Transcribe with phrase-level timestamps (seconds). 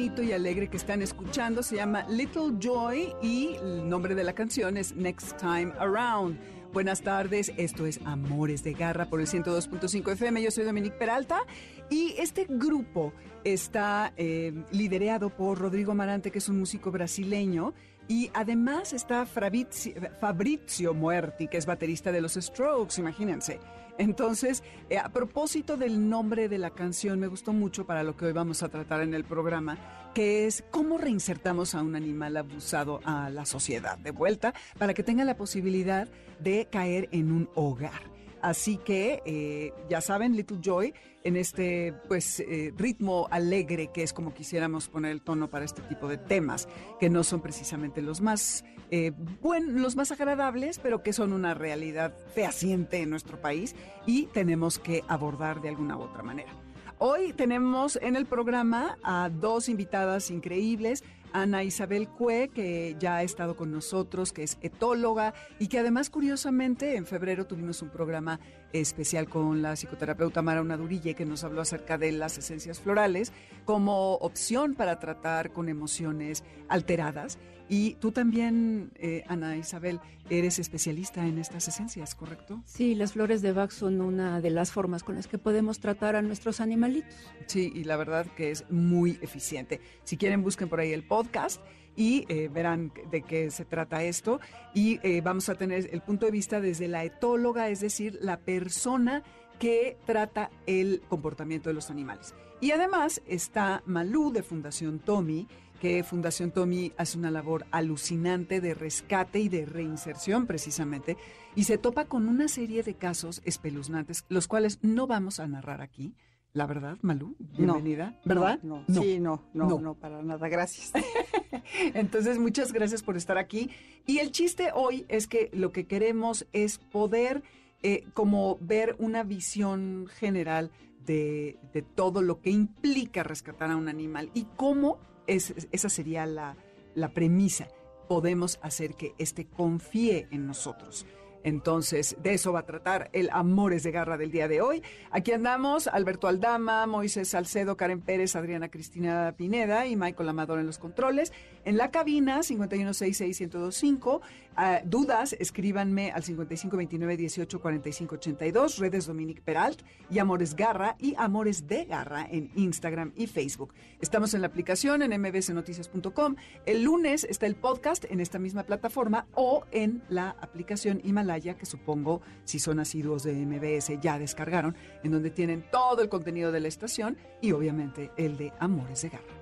[0.00, 4.78] y alegre que están escuchando se llama Little Joy y el nombre de la canción
[4.78, 6.38] es Next Time Around.
[6.72, 10.42] Buenas tardes, esto es Amores de Garra por el 102.5 FM.
[10.42, 11.42] Yo soy Dominique Peralta
[11.90, 13.12] y este grupo
[13.44, 17.74] está eh, liderado por Rodrigo Marante, que es un músico brasileño,
[18.08, 23.60] y además está Fabrizio, Fabrizio Muerti, que es baterista de los Strokes, imagínense.
[24.00, 28.24] Entonces, eh, a propósito del nombre de la canción, me gustó mucho para lo que
[28.24, 33.00] hoy vamos a tratar en el programa, que es cómo reinsertamos a un animal abusado
[33.04, 38.09] a la sociedad de vuelta para que tenga la posibilidad de caer en un hogar.
[38.42, 44.12] Así que, eh, ya saben, Little Joy, en este pues eh, ritmo alegre que es
[44.14, 46.66] como quisiéramos poner el tono para este tipo de temas,
[46.98, 51.54] que no son precisamente los más eh, buen- los más agradables, pero que son una
[51.54, 56.50] realidad fehaciente en nuestro país y tenemos que abordar de alguna u otra manera.
[56.98, 61.04] Hoy tenemos en el programa a dos invitadas increíbles.
[61.32, 66.10] Ana Isabel Cue, que ya ha estado con nosotros, que es etóloga y que además,
[66.10, 68.40] curiosamente, en febrero tuvimos un programa
[68.72, 73.32] especial con la psicoterapeuta Mara Unadurille, que nos habló acerca de las esencias florales
[73.64, 77.38] como opción para tratar con emociones alteradas.
[77.72, 82.60] Y tú también, eh, Ana Isabel, eres especialista en estas esencias, ¿correcto?
[82.66, 86.16] Sí, las flores de Bach son una de las formas con las que podemos tratar
[86.16, 87.14] a nuestros animalitos.
[87.46, 89.80] Sí, y la verdad que es muy eficiente.
[90.02, 91.62] Si quieren, busquen por ahí el podcast
[91.94, 94.40] y eh, verán de qué se trata esto.
[94.74, 98.40] Y eh, vamos a tener el punto de vista desde la etóloga, es decir, la
[98.40, 99.22] persona
[99.60, 102.34] que trata el comportamiento de los animales.
[102.60, 105.46] Y además está Malú de Fundación Tommy,
[105.80, 111.16] que Fundación Tommy hace una labor alucinante de rescate y de reinserción precisamente,
[111.56, 115.80] y se topa con una serie de casos espeluznantes, los cuales no vamos a narrar
[115.80, 116.14] aquí.
[116.52, 118.20] La verdad, Malú, bienvenida.
[118.24, 118.60] ¿Verdad?
[118.62, 119.80] No, sí, no, no, No.
[119.80, 120.92] no, para nada, gracias.
[121.94, 123.70] Entonces, muchas gracias por estar aquí.
[124.06, 127.42] Y el chiste hoy es que lo que queremos es poder
[127.82, 130.70] eh, como ver una visión general
[131.06, 134.98] de, de todo lo que implica rescatar a un animal y cómo
[135.30, 136.56] es, esa sería la,
[136.94, 137.68] la premisa.
[138.08, 141.06] Podemos hacer que éste confíe en nosotros.
[141.44, 144.82] Entonces, de eso va a tratar el Amores de Garra del día de hoy.
[145.10, 150.66] Aquí andamos, Alberto Aldama, Moisés Salcedo, Karen Pérez, Adriana Cristina Pineda y Michael Amador en
[150.66, 151.32] los controles.
[151.64, 154.20] En la cabina, 5166125.
[154.56, 159.80] Ah, dudas, escríbanme al 5529184582, redes Dominique Peralt
[160.10, 163.72] y Amores Garra y Amores de Garra en Instagram y Facebook.
[164.00, 166.36] Estamos en la aplicación en mbsnoticias.com.
[166.66, 171.66] El lunes está el podcast en esta misma plataforma o en la aplicación Himalaya, que
[171.66, 176.60] supongo, si son asiduos de MBS, ya descargaron, en donde tienen todo el contenido de
[176.60, 179.40] la estación y obviamente el de Amores de Garra.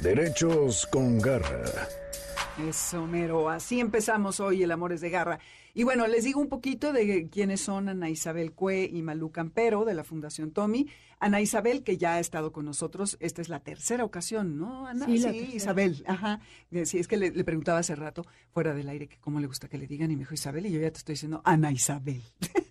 [0.00, 1.64] Derechos con Garra.
[2.68, 3.50] Eso, mero.
[3.50, 5.38] Así empezamos hoy el Amores de Garra.
[5.78, 9.84] Y bueno, les digo un poquito de quiénes son Ana Isabel Cue y Malú Campero
[9.84, 10.88] de la Fundación Tommy.
[11.20, 15.04] Ana Isabel, que ya ha estado con nosotros, esta es la tercera ocasión, ¿no, Ana?
[15.04, 15.50] Sí.
[15.52, 16.40] Isabel, ajá.
[16.84, 19.68] Sí, es que le, le preguntaba hace rato, fuera del aire, que cómo le gusta
[19.68, 22.22] que le digan, y me dijo Isabel, y yo ya te estoy diciendo Ana Isabel.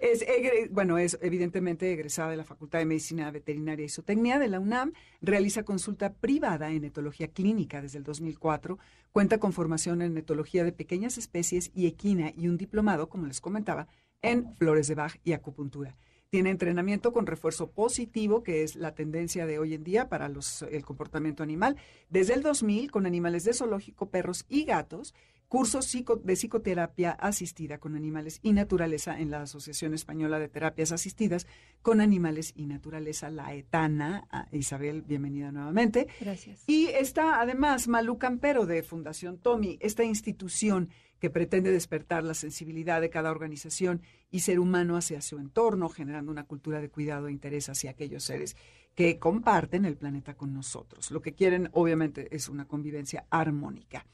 [0.00, 0.24] Es,
[0.70, 4.92] bueno, es evidentemente egresada de la Facultad de Medicina Veterinaria y Zootecnia de la UNAM,
[5.22, 8.78] realiza consulta privada en etología clínica desde el 2004,
[9.12, 13.40] cuenta con formación en etología de pequeñas especies y equina y un diplomado, como les
[13.40, 13.86] comentaba,
[14.20, 15.96] en flores de Bach y acupuntura.
[16.30, 20.62] Tiene entrenamiento con refuerzo positivo, que es la tendencia de hoy en día para los,
[20.62, 21.76] el comportamiento animal,
[22.10, 25.14] desde el 2000 con animales de zoológico, perros y gatos,
[25.48, 31.46] cursos de psicoterapia asistida con animales y naturaleza en la Asociación Española de Terapias Asistidas
[31.82, 34.26] con Animales y Naturaleza, la ETANA.
[34.30, 36.08] Ah, Isabel, bienvenida nuevamente.
[36.20, 36.64] Gracias.
[36.66, 43.00] Y está además Malú Campero de Fundación Tommy, esta institución que pretende despertar la sensibilidad
[43.00, 47.32] de cada organización y ser humano hacia su entorno, generando una cultura de cuidado e
[47.32, 48.56] interés hacia aquellos seres
[48.94, 51.10] que comparten el planeta con nosotros.
[51.10, 54.06] Lo que quieren, obviamente, es una convivencia armónica.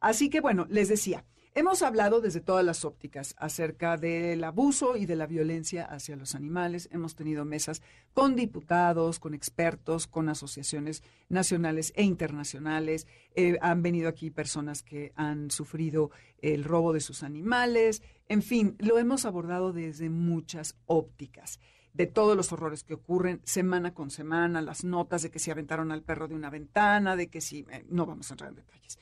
[0.00, 5.06] Así que, bueno, les decía, hemos hablado desde todas las ópticas acerca del abuso y
[5.06, 6.88] de la violencia hacia los animales.
[6.92, 7.82] Hemos tenido mesas
[8.12, 13.06] con diputados, con expertos, con asociaciones nacionales e internacionales.
[13.34, 16.10] Eh, han venido aquí personas que han sufrido
[16.40, 18.02] el robo de sus animales.
[18.28, 21.58] En fin, lo hemos abordado desde muchas ópticas
[21.96, 25.90] de todos los horrores que ocurren semana con semana, las notas de que se aventaron
[25.90, 28.98] al perro de una ventana, de que sí, eh, no vamos a entrar en detalles.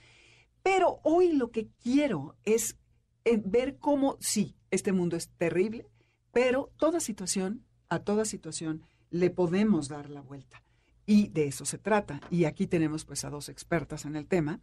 [0.65, 2.79] Pero hoy lo que quiero es
[3.27, 5.87] eh, ver cómo, sí, este mundo es terrible,
[6.33, 10.63] pero toda situación, a toda situación, le podemos dar la vuelta.
[11.05, 12.23] Y de eso se trata.
[12.31, 14.61] Y aquí tenemos pues a dos expertas en el tema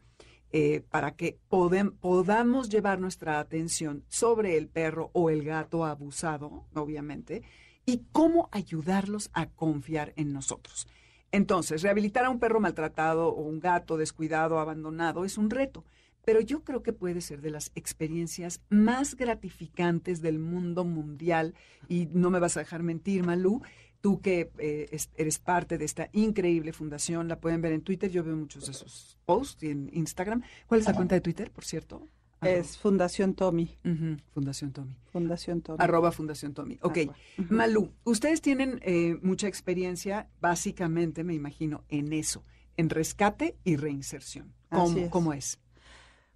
[0.52, 7.44] eh, para que podamos llevar nuestra atención sobre el perro o el gato abusado, obviamente,
[7.86, 10.88] y cómo ayudarlos a confiar en nosotros.
[11.32, 15.86] Entonces, rehabilitar a un perro maltratado o un gato descuidado, abandonado, es un reto,
[16.26, 21.54] pero yo creo que puede ser de las experiencias más gratificantes del mundo mundial.
[21.88, 23.62] Y no me vas a dejar mentir, Malú,
[24.02, 28.12] tú que eh, es- eres parte de esta increíble fundación, la pueden ver en Twitter,
[28.12, 30.42] yo veo muchos de sus posts y en Instagram.
[30.68, 32.08] ¿Cuál es la cuenta de Twitter, por cierto?
[32.42, 33.78] Es Fundación Tommy.
[34.34, 34.96] Fundación Tommy.
[35.12, 35.78] Fundación Tommy.
[35.80, 36.80] Arroba Fundación Tommy.
[36.82, 36.98] Ok.
[37.38, 37.54] Ujú.
[37.54, 42.44] Malú, ustedes tienen eh, mucha experiencia, básicamente, me imagino, en eso,
[42.78, 44.54] en rescate y reinserción.
[44.72, 45.10] ¿Cómo es.
[45.10, 45.60] ¿Cómo es?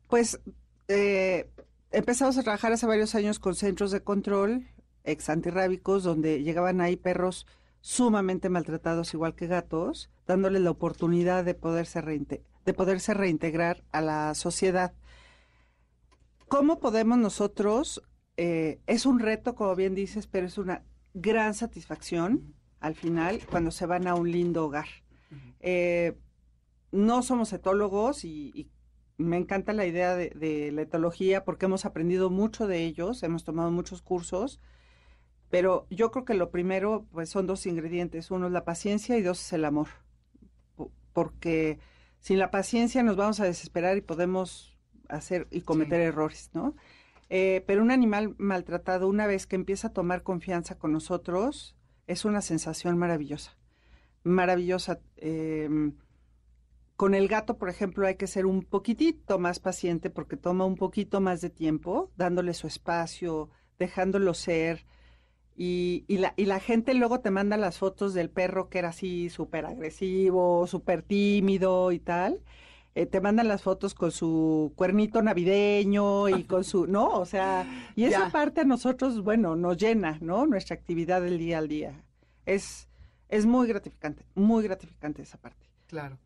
[0.07, 0.39] Pues
[0.87, 1.49] eh,
[1.91, 4.67] empezamos a trabajar hace varios años con centros de control
[5.05, 7.47] ex antirrábicos, donde llegaban ahí perros
[7.81, 14.01] sumamente maltratados, igual que gatos, dándoles la oportunidad de poderse, reinte- de poderse reintegrar a
[14.01, 14.93] la sociedad.
[16.47, 18.01] ¿Cómo podemos nosotros?
[18.37, 20.83] eh, es un reto, como bien dices, pero es una
[21.13, 24.87] gran satisfacción al final cuando se van a un lindo hogar.
[25.61, 26.17] Eh,
[26.91, 28.69] no somos etólogos y, y
[29.17, 33.45] me encanta la idea de, de la etología porque hemos aprendido mucho de ellos, hemos
[33.45, 34.59] tomado muchos cursos,
[35.49, 39.21] pero yo creo que lo primero pues son dos ingredientes, uno es la paciencia y
[39.21, 39.87] dos es el amor,
[40.75, 41.79] Po- porque
[42.19, 44.74] sin la paciencia nos vamos a desesperar y podemos
[45.09, 46.07] hacer y cometer Sí.
[46.07, 46.75] errores, ¿no?
[47.29, 51.75] Eh, pero un animal maltratado, una vez que empieza a tomar confianza con nosotros,
[52.07, 53.57] es una sensación maravillosa,
[54.23, 54.99] maravillosa.
[55.17, 55.91] Eh,
[56.95, 60.75] con el gato, por ejemplo, hay que ser un poquitito más paciente porque toma un
[60.77, 63.49] poquito más de tiempo, dándole su espacio,
[63.79, 64.85] dejándolo ser.
[65.57, 68.89] Y, y la, y la gente luego te manda las fotos del perro que era
[68.89, 72.41] así súper agresivo, súper tímido y tal.
[72.97, 77.09] Eh, te mandan las fotos con su cuernito navideño y con su, ¿no?
[77.19, 78.31] O sea, y esa Ya.
[78.31, 80.45] parte a nosotros, bueno, nos llena, ¿no?
[80.47, 82.03] Nuestra actividad del día al día.
[82.45, 82.87] Es,
[83.27, 85.67] es muy gratificante, muy gratificante esa parte.
[85.87, 86.17] Claro.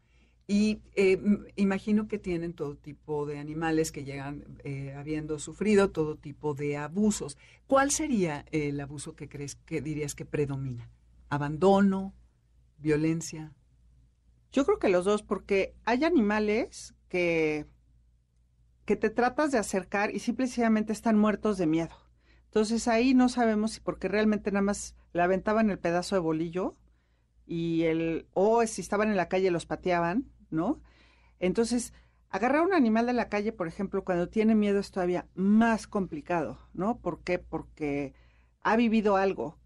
[0.46, 1.20] Y eh,
[1.56, 6.78] imagino que tienen todo tipo de animales que llegan eh, habiendo sufrido todo tipo de
[6.78, 7.38] abusos.
[7.68, 10.90] ¿Cuál sería el abuso que crees que dirías que predomina?
[11.30, 12.14] ¿Abandono?
[12.78, 13.54] ¿Violencia?
[14.52, 17.68] Yo creo que los dos, porque hay animales que,
[18.86, 21.96] que te tratas de acercar y simplemente están muertos de miedo.
[22.46, 26.74] Entonces ahí no sabemos si porque realmente nada más le aventaban el pedazo de bolillo
[27.46, 30.82] y el, o si estaban en la calle los pateaban, ¿no?
[31.40, 31.94] Entonces,
[32.30, 35.86] agarrar a un animal de la calle, por ejemplo, cuando tiene miedo es todavía más
[35.86, 36.98] complicado, ¿no?
[37.00, 37.38] ¿Por qué?
[37.38, 38.16] Porque
[38.62, 39.59] ha vivido algo.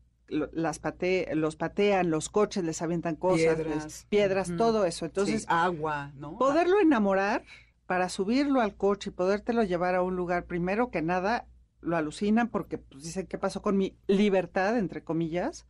[0.52, 4.06] Las pate, los patean, los coches les avientan cosas, les- Piedras.
[4.10, 5.06] piedras, todo eso.
[5.06, 6.38] Entonces, Sí, agua, ¿no?
[6.38, 7.44] poderlo enamorar
[7.86, 11.48] para subirlo al coche y podértelo llevar a un lugar, primero que nada,
[11.82, 15.66] lo alucinan porque pues, dicen qué pasó con mi libertad, entre comillas,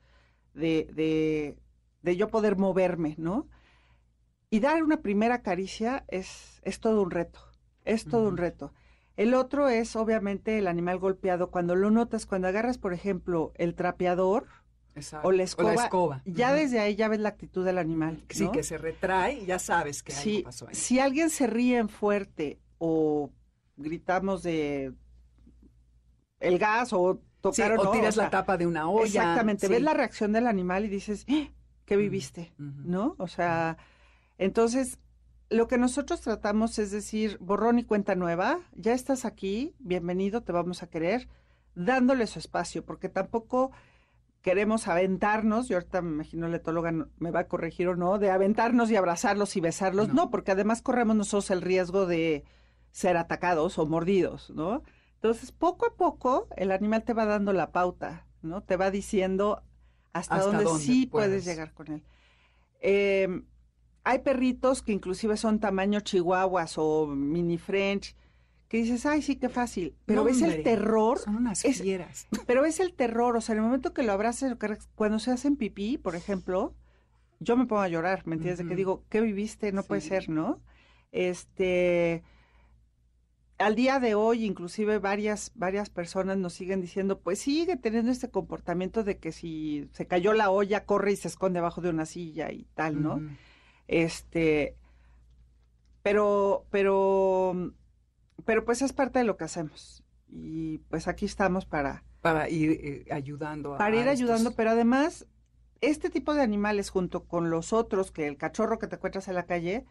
[0.54, 1.58] de, de,
[2.04, 3.48] de yo poder moverme, ¿no?
[4.50, 7.40] Y dar una primera caricia es, es todo un reto,
[7.86, 8.72] es todo un reto.
[9.16, 11.52] El otro es, obviamente, el animal golpeado.
[11.52, 14.48] Cuando lo notas, cuando agarras, por ejemplo, el trapeador
[14.96, 15.28] Exacto.
[15.28, 16.22] o la escoba, escoba.
[16.26, 18.24] ya desde ahí ya ves la actitud del animal.
[18.30, 18.52] Sí, ¿no?
[18.52, 20.76] que se retrae y ya sabes que Sí, algo pasó ahí.
[20.76, 23.32] si alguien se ríe en fuerte o
[23.78, 24.94] gritamos de
[26.40, 27.22] el gas o Sí,
[27.62, 29.06] tocar o tiras sea, la tapa de una olla.
[29.06, 29.74] Exactamente, sí.
[29.74, 31.50] ves la reacción del animal y dices, "¡Ah!
[31.86, 32.54] ¿qué viviste?
[32.58, 33.16] ¿No?
[33.18, 33.78] O sea,
[34.38, 34.98] entonces
[35.50, 40.52] lo que nosotros tratamos es decir, borrón y cuenta nueva, ya estás aquí, bienvenido, te
[40.52, 41.28] vamos a querer,
[41.76, 43.72] dándole su espacio, porque tampoco
[44.42, 48.30] queremos aventarnos, y ahorita me imagino la etóloga me va a corregir o no, de
[48.32, 50.14] aventarnos y abrazarlos y besarlos, No.
[50.26, 52.44] no, porque además corremos nosotros el riesgo de
[52.92, 54.84] ser atacados o mordidos, ¿no?
[55.16, 58.62] Entonces, poco a poco, el animal te va dando la pauta, ¿no?
[58.62, 59.64] Te va diciendo
[60.12, 61.30] hasta, Hasta dónde, dónde sí puedes.
[61.30, 62.04] puedes llegar con él.
[62.82, 63.42] Eh,
[64.04, 68.16] hay perritos que inclusive son tamaño chihuahuas o mini French,
[68.68, 69.96] que dices, ay, sí, qué fácil.
[70.06, 72.28] Pero No, ves hombre, el terror, Son unas es- fieras.
[72.48, 74.58] pero ves el terror, o sea, en el momento que lo abrazas,
[74.96, 76.74] cuando se hacen pipí, por ejemplo,
[77.40, 78.60] yo me pongo a llorar, ¿me entiendes?
[78.60, 79.72] De que digo, ¿qué viviste?
[79.72, 80.60] No puede ser, ¿no?
[81.12, 82.24] Este,
[83.60, 88.30] al día de hoy, inclusive varias, varias personas nos siguen diciendo, pues sigue teniendo este
[88.30, 92.06] comportamiento de que si se cayó la olla, corre y se esconde abajo de una
[92.06, 93.22] silla y tal, ¿no?
[93.88, 94.76] Este,
[96.02, 97.74] pero, pero,
[98.46, 100.04] pero pues es parte de lo que hacemos.
[100.30, 103.76] Y pues aquí estamos para, Para ir eh, ayudando.
[103.76, 105.28] a- para ir a ayudando, estos- pero además,
[105.82, 109.36] este tipo de animales junto con los otros, que el cachorro que te encuentras en
[109.36, 109.86] la calle,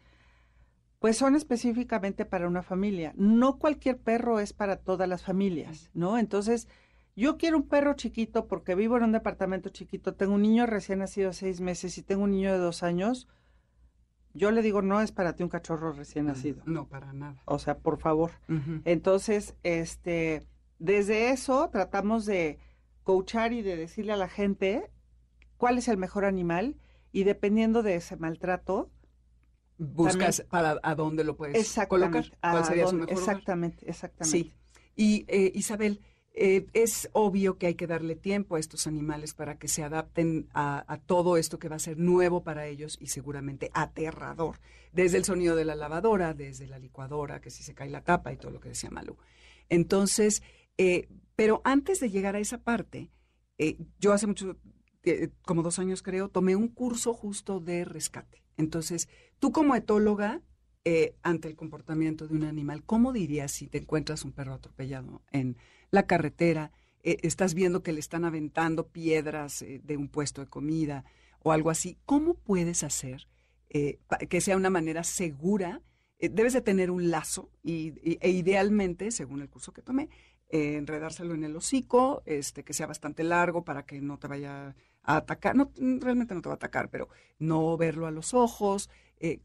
[0.99, 3.12] pues son específicamente para una familia.
[3.16, 6.16] No cualquier perro es para todas las familias, ¿no?
[6.18, 6.68] Entonces,
[7.16, 11.00] yo quiero un perro chiquito porque vivo en un departamento chiquito, tengo un niño recién
[11.00, 13.28] nacido de seis meses y tengo un niño de dos años.
[14.35, 16.62] Yo le digo, no es para ti un cachorro recién nacido.
[16.67, 17.43] No, para nada.
[17.45, 18.31] O sea, por favor.
[18.85, 20.47] Entonces, este,
[20.79, 22.59] desde eso tratamos de
[23.03, 24.91] coachar y de decirle a la gente
[25.57, 26.77] cuál es el mejor animal
[27.12, 28.91] y dependiendo de ese maltrato,
[29.79, 32.39] Buscas para a dónde lo puedes exactamente, colocar.
[32.53, 33.19] ¿Cuál sería su mejor lugar?
[33.19, 34.39] exactamente, exactamente.
[34.39, 34.55] Sí.
[34.95, 36.01] Y eh, Isabel,
[36.35, 40.49] eh, es obvio que hay que darle tiempo a estos animales para que se adapten
[40.55, 44.59] a, todo esto que va a ser nuevo para ellos y seguramente aterrador.
[44.93, 48.33] Desde el sonido de la lavadora, desde la licuadora, que si se cae la tapa
[48.33, 49.19] y todo lo que decía Malú.
[49.69, 50.43] Entonces,
[50.79, 53.11] eh, pero antes de llegar a esa parte,
[53.59, 54.57] eh, yo hace mucho,
[55.45, 58.43] como dos años creo, tomé un curso justo de rescate.
[58.57, 59.09] Entonces,
[59.39, 60.41] tú como etóloga,
[61.23, 65.57] ante el comportamiento de un animal, ¿cómo dirías si te encuentras un perro atropellado en
[65.92, 66.72] la carretera?
[67.02, 71.04] eh, estás viendo que le están aventando piedras eh, de un puesto de comida
[71.40, 71.99] o algo así.
[72.06, 73.28] ¿Cómo puedes hacer
[73.70, 75.82] eh, que sea una manera segura?
[76.18, 80.08] Debes de tener un lazo y, e idealmente, según el curso que tomé,
[80.50, 85.16] enredárselo en el hocico, este, que sea bastante largo para que no te vaya a
[85.16, 85.56] atacar.
[85.56, 87.08] No, realmente no te va a atacar, pero
[87.40, 88.88] no verlo a los ojos.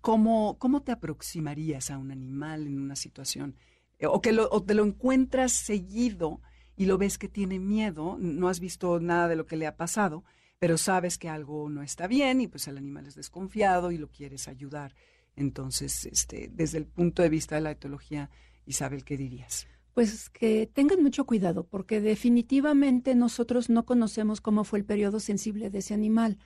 [0.02, 3.56] ¿cómo, ¿Cómo te aproximarías a un animal en una situación?
[4.00, 6.42] Eh, o que lo, te lo encuentras seguido
[6.76, 9.76] y lo ves que tiene miedo, no has visto nada de lo que le ha
[9.76, 10.24] pasado,
[10.60, 14.10] pero sabes que algo no está bien y pues el animal es desconfiado y lo
[14.10, 14.96] quieres ayudar.
[15.36, 18.30] Entonces, este, desde el punto de vista de la etología,
[18.66, 19.68] Isabel, ¿qué dirías?
[19.94, 25.70] Pues que tengan mucho cuidado, porque definitivamente nosotros no conocemos cómo fue el periodo sensible
[25.70, 26.38] de ese animal.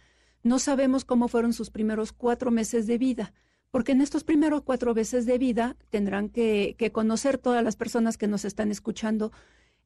[0.43, 3.33] No sabemos cómo fueron sus primeros cuatro meses de vida,
[3.71, 8.17] porque en estos primeros cuatro meses de vida tendrán que, que conocer todas las personas
[8.17, 9.31] que nos están escuchando.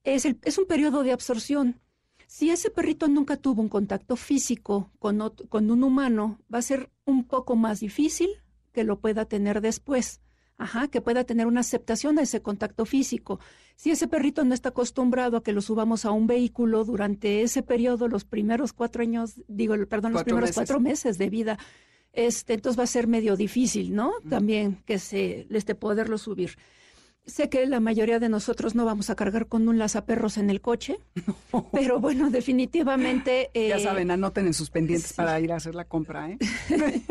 [0.03, 1.79] Es, el- es un periodo de absorción.
[2.27, 6.63] Si ese perrito nunca tuvo un contacto físico con, ot- con un humano, va a
[6.63, 8.29] ser un poco más difícil
[8.71, 10.21] que lo pueda tener después.
[10.57, 13.41] Ajá, que pueda tener una aceptación a ese contacto físico.
[13.75, 17.61] Si ese perrito no está acostumbrado a que lo subamos a un vehículo durante ese
[17.61, 20.55] periodo, los primeros cuatro años, digo, perdón, los primeros meses.
[20.55, 21.59] cuatro meses de vida,
[22.15, 24.13] este, entonces va a ser medio difícil, ¿no?
[24.29, 26.57] También que se, este, poderlo subir.
[27.25, 30.61] Sé que la mayoría de nosotros no vamos a cargar con un lazaperros en el
[30.61, 30.99] coche,
[31.71, 33.49] pero bueno, definitivamente.
[33.53, 35.15] ya eh, saben, anoten en sus pendientes sí.
[35.15, 36.37] para ir a hacer la compra, ¿eh?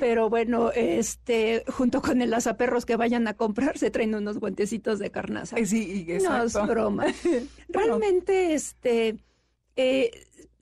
[0.00, 4.98] Pero bueno, este, junto con el lazaperros que vayan a comprar, se traen unos guantecitos
[4.98, 5.56] de carnaza.
[5.56, 7.06] Ay, sí, No es broma.
[7.68, 9.16] Realmente, este,
[9.76, 10.10] eh,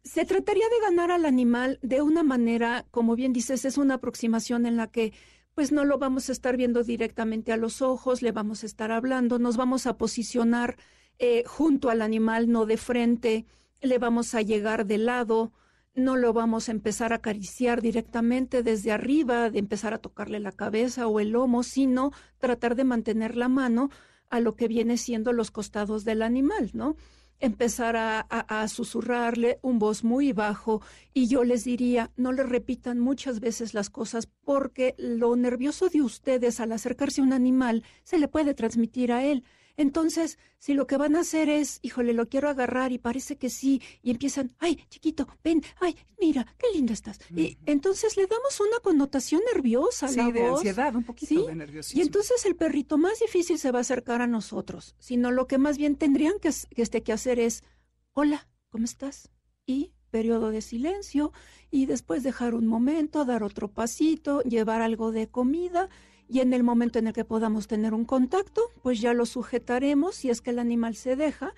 [0.05, 4.67] se trataría de ganar al animal de una manera, como bien dices, es una aproximación
[4.67, 5.13] en la que
[5.55, 8.91] pues no lo vamos a estar viendo directamente a los ojos, le vamos a estar
[8.91, 10.77] hablando, nos vamos a posicionar
[11.19, 13.47] eh, junto al animal, no de frente,
[13.81, 15.53] le vamos a llegar de lado,
[15.95, 20.53] no lo vamos a empezar a acariciar directamente desde arriba, de empezar a tocarle la
[20.53, 23.91] cabeza o el lomo, sino tratar de mantener la mano
[24.31, 26.97] a lo que viene siendo los costados del animal, ¿no?
[27.45, 30.81] Empezar a, a- susurrarle un voz muy bajo
[31.13, 36.03] y yo les diría, no le repitan muchas veces las cosas porque lo nervioso de
[36.03, 39.43] ustedes al acercarse a un animal se le puede transmitir a él.
[39.77, 43.51] Entonces, si lo que van a hacer es, híjole, lo quiero agarrar y parece que
[43.51, 47.19] sí, y empiezan, ay, chiquito, ven, ay, mira, qué lindo estás.
[47.35, 50.59] Y entonces le damos una connotación nerviosa a Sí, la de voz.
[50.61, 52.01] ansiedad, un poquito Sí, de nerviosismo.
[52.01, 55.59] Y entonces el perrito más difícil se va a acercar a nosotros, sino lo que
[55.59, 57.65] más bien tendrían que, que, este, que hacer es,
[58.13, 59.31] hola, ¿cómo estás?
[59.67, 61.33] Y periodo de silencio,
[61.71, 65.89] y después dejar un momento, dar otro pasito, llevar algo de comida,
[66.29, 70.15] y en el momento en el que podamos tener un contacto, pues ya lo sujetaremos
[70.15, 71.55] si es que el animal se deja,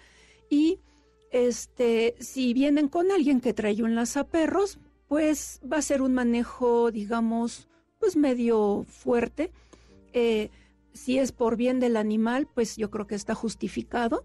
[0.51, 0.79] y
[1.31, 4.79] este, si vienen con alguien que trae un lazaperros,
[5.09, 7.69] pues va a ser un manejo, digamos,
[7.99, 9.51] pues medio fuerte.
[10.13, 10.51] Eh,
[10.93, 14.25] si es por bien del animal, pues yo creo que está justificado.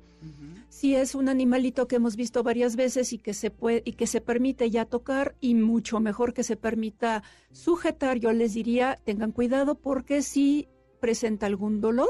[0.70, 4.06] Si es un animalito que hemos visto varias veces y que se puede y que
[4.08, 9.32] se permite ya tocar y mucho mejor que se permita sujetar, yo les diría tengan
[9.32, 10.68] cuidado porque si
[11.00, 12.10] presenta algún dolor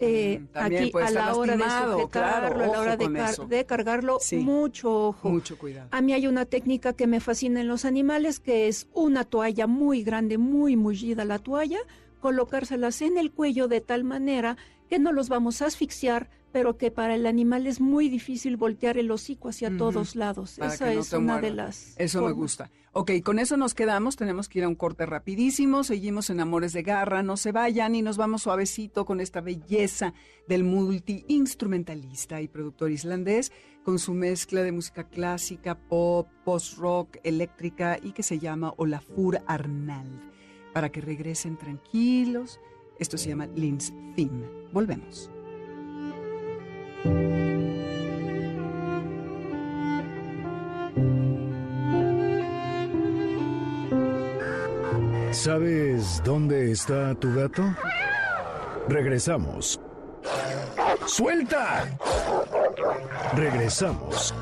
[0.00, 4.18] eh, Mm, aquí a la hora de sujetarlo, claro, a la hora de, car- cargarlo,
[4.20, 4.36] Sí.
[4.36, 5.28] mucho ojo.
[5.28, 5.88] Mucho cuidado.
[5.90, 9.66] A mí hay una técnica que me fascina en los animales, que es una toalla
[9.66, 11.80] muy grande, muy mullida la toalla,
[12.20, 14.56] colocárselas en el cuello de tal manera
[14.88, 18.98] que no los vamos a asfixiar, pero que para el animal es muy difícil voltear
[18.98, 20.56] el hocico hacia todos lados.
[20.58, 21.94] para Esa no es una de las.
[21.98, 22.70] Eso me gusta.
[22.92, 24.16] Ok, con eso nos quedamos.
[24.16, 25.84] Tenemos que ir a un corte rapidísimo.
[25.84, 27.22] Seguimos en Amores de Garra.
[27.22, 30.14] No se vayan y nos vamos suavecito con esta belleza
[30.48, 33.52] del multi-instrumentalista y productor islandés
[33.84, 40.20] con su mezcla de música clásica, pop, post-rock, eléctrica y que se llama Olafur Arnald.
[40.72, 42.58] Para que regresen tranquilos.
[42.98, 44.44] Esto se llama Lins Theme.
[44.72, 45.30] Volvemos.
[55.30, 57.62] ¿Sabes dónde está tu gato?
[58.88, 59.80] Regresamos.
[61.06, 61.84] ¡Suelta!
[63.34, 64.34] Regresamos.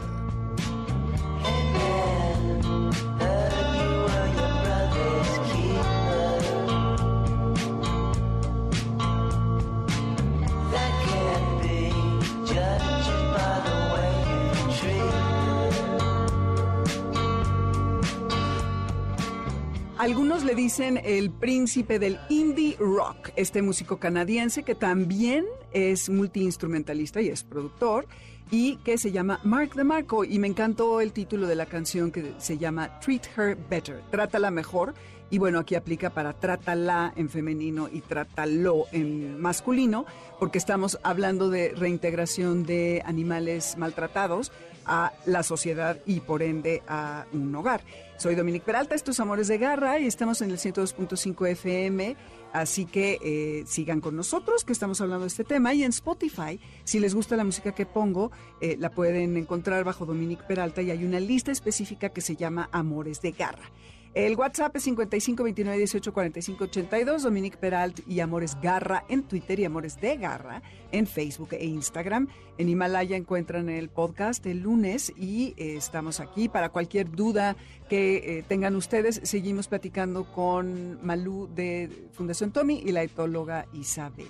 [20.06, 27.20] Algunos le dicen el príncipe del indie rock, este músico canadiense que también es multiinstrumentalista
[27.20, 28.06] y es productor
[28.52, 32.34] y que se llama Mark DeMarco y me encantó el título de la canción que
[32.38, 34.94] se llama Treat Her Better, Trátala mejor
[35.28, 40.06] y bueno, aquí aplica para trátala en femenino y trátalo en masculino
[40.38, 44.52] porque estamos hablando de reintegración de animales maltratados
[44.84, 47.82] a la sociedad y por ende a un hogar.
[48.18, 52.16] Soy Dominique Peralta, estos Amores de Garra y estamos en el 102.5 FM,
[52.54, 56.58] así que eh, sigan con nosotros que estamos hablando de este tema y en Spotify,
[56.84, 60.90] si les gusta la música que pongo, eh, la pueden encontrar bajo Dominique Peralta y
[60.90, 63.70] hay una lista específica que se llama Amores de Garra.
[64.16, 69.60] El WhatsApp es 55 29 18 45 82, Dominique Peralt y Amores Garra en Twitter
[69.60, 72.26] y Amores de Garra en Facebook e Instagram.
[72.56, 77.58] En Himalaya encuentran el podcast el lunes y eh, estamos aquí para cualquier duda
[77.90, 79.20] que eh, tengan ustedes.
[79.22, 84.28] Seguimos platicando con Malú de Fundación Tommy y la etóloga Isabel.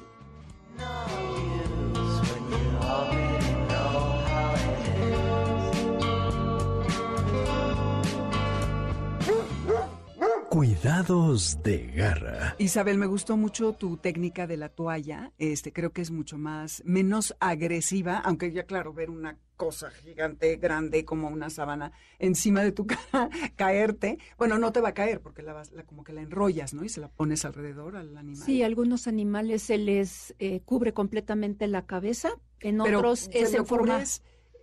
[10.50, 12.54] Cuidados de garra.
[12.58, 15.32] Isabel, me gustó mucho tu técnica de la toalla.
[15.38, 20.56] Este, creo que es mucho más, menos agresiva, aunque ya claro, ver una cosa gigante,
[20.56, 24.18] grande, como una sábana encima de tu cara, caerte.
[24.38, 26.84] Bueno, no te va a caer porque la vas, la, como que la enrollas, ¿no?
[26.84, 28.46] Y se la pones alrededor al animal.
[28.46, 32.30] Sí, a algunos animales se les eh, cubre completamente la cabeza,
[32.60, 34.02] en Pero otros ¿se es en forma.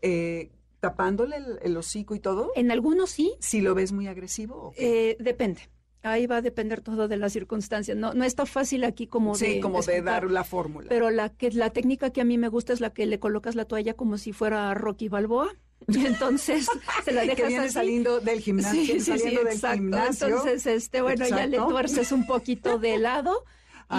[0.02, 0.50] eh,
[0.84, 2.52] tapándole el, el hocico y todo.
[2.58, 4.74] En algunos sí, Si lo ves muy agresivo.
[4.76, 5.62] eh, depende.
[6.06, 7.96] Ahí va a depender todo de las circunstancias.
[7.98, 10.88] No, no está fácil aquí como sí, de como de dar la fórmula.
[10.90, 13.56] Pero la que la técnica que a mí me gusta es la que le colocas
[13.56, 15.56] la toalla como si fuera Rocky Balboa.
[15.88, 16.68] Entonces
[17.06, 17.74] se la que dejas viene así.
[17.74, 19.76] saliendo del gimnasio, Sí, sí, sí, saliendo del exacto.
[19.78, 20.28] gimnasio.
[20.28, 23.46] Entonces, este, bueno, ya le tuerces un poquito de lado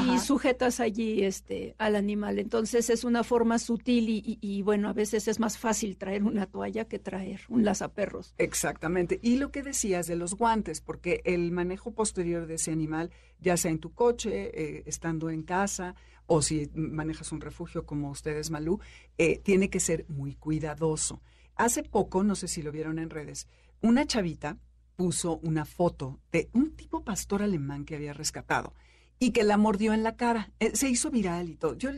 [0.03, 2.39] y sujetas allí este al animal.
[2.39, 6.25] Entonces es una forma sutil y, y- y, bueno, a veces es más fácil traer
[6.25, 8.35] una toalla que traer un lazaperros.
[8.39, 9.21] Exactamente.
[9.23, 13.57] Y lo que decías de los guantes, porque el manejo posterior de ese animal, ya
[13.57, 15.95] sea en tu coche, eh, estando en casa,
[16.27, 18.81] o si manejas un refugio como ustedes, Malú,
[19.19, 21.21] eh, tiene que ser muy cuidadoso.
[21.57, 23.47] Hace poco, no sé si lo vieron en redes,
[23.81, 24.59] una chavita
[24.97, 28.73] puso una foto de un tipo pastor alemán que había rescatado
[29.19, 30.51] y que la mordió en la cara.
[30.61, 31.75] Eh, se hizo viral y todo.
[31.75, 31.91] Yo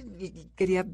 [0.55, 0.87] quería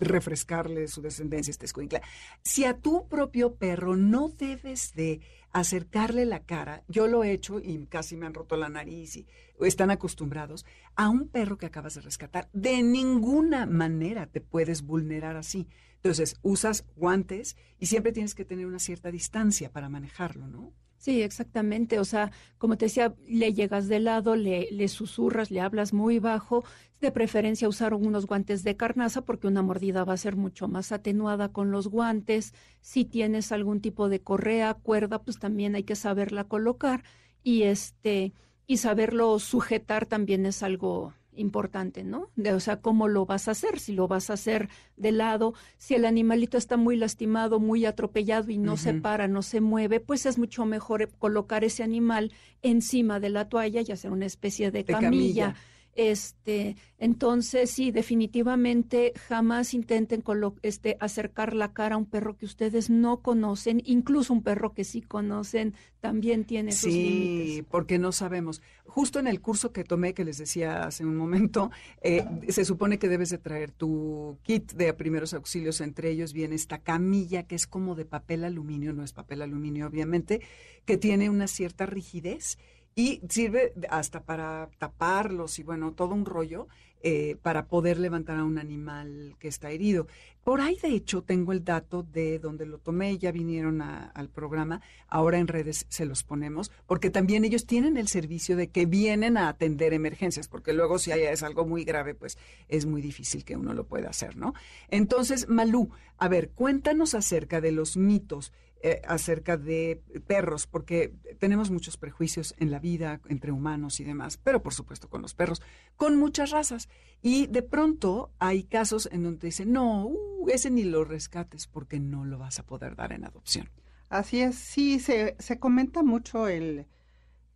[0.00, 2.00] refrescarle su descendencia a este escuincla.
[2.42, 5.20] Si a tu propio perro no debes de
[5.52, 9.26] acercarle la cara, yo lo he hecho y casi me han roto la nariz y
[9.60, 10.64] están acostumbrados,
[10.96, 15.68] a un perro que acabas de rescatar, de ninguna manera te puedes vulnerar así.
[15.96, 20.72] Entonces, usas guantes y siempre tienes que tener una cierta distancia para manejarlo, ¿no?
[21.00, 21.98] Sí, exactamente.
[21.98, 26.18] O sea, como te decía, le llegas de lado, le, le susurras, le hablas muy
[26.18, 26.62] bajo.
[27.00, 30.92] De preferencia usar unos guantes de carnaza porque una mordida va a ser mucho más
[30.92, 32.52] atenuada con los guantes.
[32.82, 37.02] Si tienes algún tipo de correa, cuerda, pues también hay que saberla colocar
[37.42, 38.34] y este
[38.66, 42.28] y saberlo sujetar también es algo importante, ¿no?
[42.36, 45.54] De, o sea, cómo lo vas a hacer, si lo vas a hacer de lado,
[45.78, 50.00] si el animalito está muy lastimado, muy atropellado y no se para, no se mueve,
[50.00, 54.70] pues es mucho mejor colocar ese animal encima de la toalla y hacer una especie
[54.70, 55.08] de, De camilla.
[55.08, 55.54] camilla.
[56.02, 60.24] Este, entonces sí, definitivamente jamás intenten
[60.62, 64.84] este, acercar la cara a un perro que ustedes no conocen, incluso un perro que
[64.84, 67.66] sí conocen también tiene sus Sí, límites.
[67.70, 68.62] porque no sabemos.
[68.86, 72.98] Justo en el curso que tomé, que les decía hace un momento, eh, se supone
[72.98, 75.82] que debes de traer tu kit de primeros auxilios.
[75.82, 79.86] Entre ellos viene esta camilla que es como de papel aluminio, no es papel aluminio
[79.86, 80.40] obviamente,
[80.86, 82.56] que tiene una cierta rigidez
[82.94, 86.66] y sirve hasta para taparlos y bueno, todo un rollo
[87.02, 90.06] eh, para poder levantar a un animal que está herido.
[90.44, 94.28] Por ahí, de hecho, tengo el dato de donde lo tomé, ya vinieron a- al
[94.28, 98.84] programa, ahora en redes se los ponemos, porque también ellos tienen el servicio de que
[98.84, 102.36] vienen a atender emergencias, porque luego si hay, es algo muy grave, pues
[102.68, 104.52] es muy difícil que uno lo pueda hacer, ¿no?
[104.88, 111.70] Entonces, Malú, a ver, cuéntanos acerca de los mitos eh, acerca de perros, porque tenemos
[111.70, 115.60] muchos prejuicios en la vida entre humanos y demás, pero por supuesto con los perros,
[115.96, 116.88] con muchas razas.
[117.20, 122.00] Y de pronto hay casos en donde dicen, no, uh, ese ni lo rescates porque
[122.00, 123.68] no lo vas a poder dar en adopción.
[124.08, 126.86] Así es, sí, se, se comenta mucho el,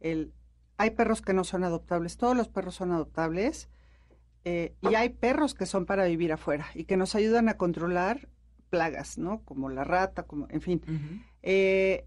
[0.01, 0.33] el...
[0.77, 3.69] Hay perros que no son adoptables, todos los perros son adoptables,
[4.45, 8.29] eh, y hay perros que son para vivir afuera y que nos ayudan a controlar
[8.71, 9.43] plagas, ¿no?
[9.45, 10.83] Como la rata, como, en fin.
[11.43, 12.07] Eh,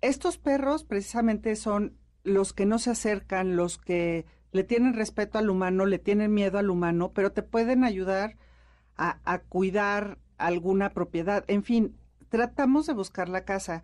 [0.00, 5.50] estos perros precisamente son los que no se acercan, los que le tienen respeto al
[5.50, 8.36] humano, le tienen miedo al humano, pero te pueden ayudar
[8.96, 11.44] a, a cuidar alguna propiedad.
[11.48, 11.96] En fin,
[12.28, 13.82] tratamos de buscar la casa.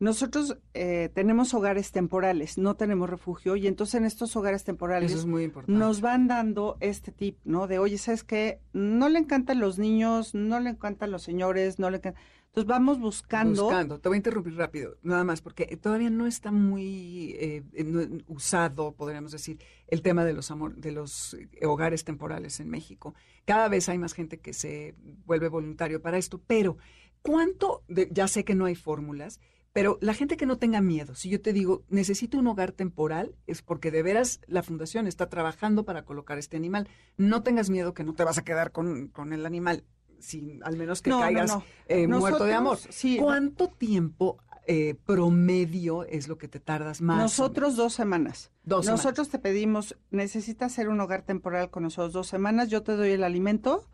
[0.00, 5.26] Nosotros eh, tenemos hogares temporales, no tenemos refugio, y entonces en estos hogares temporales es
[5.26, 7.66] muy nos van dando este tip, ¿no?
[7.66, 8.60] De, oye, ¿sabes qué?
[8.72, 12.22] No le encantan los niños, no le encantan los señores, no le encantan...
[12.46, 13.64] Entonces vamos buscando...
[13.64, 14.00] Buscando.
[14.00, 18.92] Te voy a interrumpir rápido, nada más, porque todavía no está muy eh, no- usado,
[18.92, 23.14] podríamos decir, el tema de los amor, de los eh, hogares temporales en México.
[23.44, 24.94] Cada vez hay más gente que se
[25.26, 26.78] vuelve voluntario para esto, pero
[27.22, 27.82] ¿cuánto?
[27.86, 29.38] de- ya sé que no hay fórmulas,
[29.72, 33.34] pero la gente que no tenga miedo, si yo te digo, necesito un hogar temporal,
[33.46, 36.88] es porque de veras la fundación está trabajando para colocar este animal.
[37.16, 39.84] No tengas miedo que no te vas a quedar con, con el animal,
[40.18, 41.64] si, al menos que No, caigas no.
[41.86, 42.78] eh, muerto de amor.
[42.90, 47.18] Sí, ¿Cuánto tiempo eh, promedio es lo que te tardas más?
[47.18, 48.50] Nosotros dos semanas.
[48.64, 49.04] Dos semanas.
[49.04, 53.10] nosotros te pedimos, necesitas hacer un hogar temporal con nosotros dos semanas, yo te doy
[53.12, 53.88] el alimento,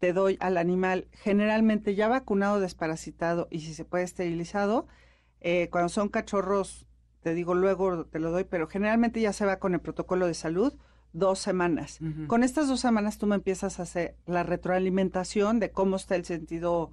[0.00, 4.86] te doy al animal generalmente ya vacunado, desparasitado y si se puede esterilizado.
[5.42, 6.86] Eh, cuando son cachorros,
[7.22, 10.34] te digo luego te lo doy, pero generalmente ya se va con el protocolo de
[10.34, 10.72] salud
[11.12, 11.98] dos semanas.
[12.28, 16.24] Con estas dos semanas tú me empiezas a hacer la retroalimentación de cómo está el
[16.24, 16.92] sentido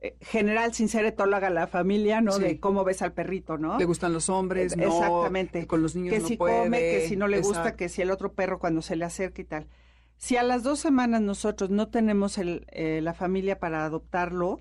[0.00, 2.32] eh, general, sin ser etóloga la familia, ¿no?
[2.32, 2.42] Sí.
[2.42, 3.78] De cómo ves al perrito, ¿no?
[3.78, 4.76] ¿Le gustan los hombres?
[4.76, 5.66] No, Exactamente.
[5.66, 6.64] Con los niños que no si puede.
[6.64, 9.40] come, que si no le gusta, que si el otro perro cuando se le acerca
[9.40, 9.66] y tal.
[10.16, 14.60] Si a las dos semanas nosotros no tenemos el, eh, la familia para adoptarlo,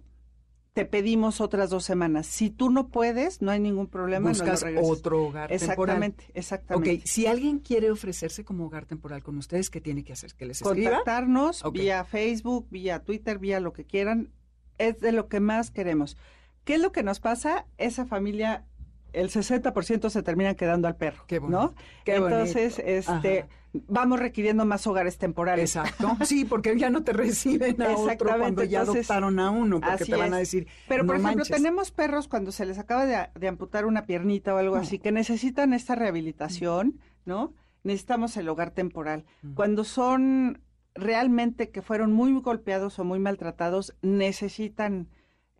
[0.73, 2.25] te pedimos otras dos semanas.
[2.25, 4.29] Si tú no puedes, no hay ningún problema.
[4.29, 4.89] lo Buscas regresas.
[4.89, 5.61] otro hogar temporal.
[6.03, 6.95] Exactamente, exactamente.
[6.95, 10.33] Ok, si alguien quiere ofrecerse como hogar temporal con ustedes, ¿qué tiene que hacer?
[10.33, 10.89] ¿Que les escriba?
[10.89, 14.31] Contactarnos vía Facebook, vía Twitter, vía lo que quieran.
[14.79, 16.17] Es de lo que más queremos.
[16.63, 17.67] ¿Qué es lo que nos pasa?
[17.77, 18.65] Esa familia,
[19.13, 21.23] el 60% se terminan quedando al perro.
[21.27, 21.73] Qué ¿no?
[22.03, 22.97] qué Entonces, bonito.
[22.99, 23.49] este, Ajá.
[23.87, 25.75] vamos requiriendo más hogares temporales.
[25.75, 26.17] Exacto.
[26.25, 30.05] Sí, porque ya no te reciben a otro cuando ya entonces, adoptaron a uno, porque
[30.05, 30.51] te van a es.
[30.51, 30.67] decir.
[30.87, 31.55] Pero, por "No ejemplo, manches".
[31.55, 35.11] tenemos perros cuando se les acaba de, de amputar una piernita o algo así, que
[35.11, 37.53] necesitan esta rehabilitación, ¿no?
[37.83, 39.25] Necesitamos el hogar temporal.
[39.43, 39.55] Ujú.
[39.55, 40.61] Cuando son
[40.95, 45.07] realmente que fueron muy golpeados o muy maltratados, necesitan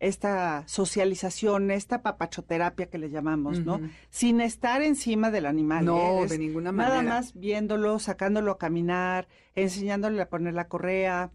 [0.06, 3.80] esta socialización, esta papachoterapia que le llamamos, ¿no?
[4.10, 5.84] Sin estar encima del animal.
[5.86, 6.26] No, ¿eh?
[6.28, 7.14] De ninguna Nada manera.
[7.16, 11.30] más viéndolo, sacándolo a caminar, enseñándole a poner la correa.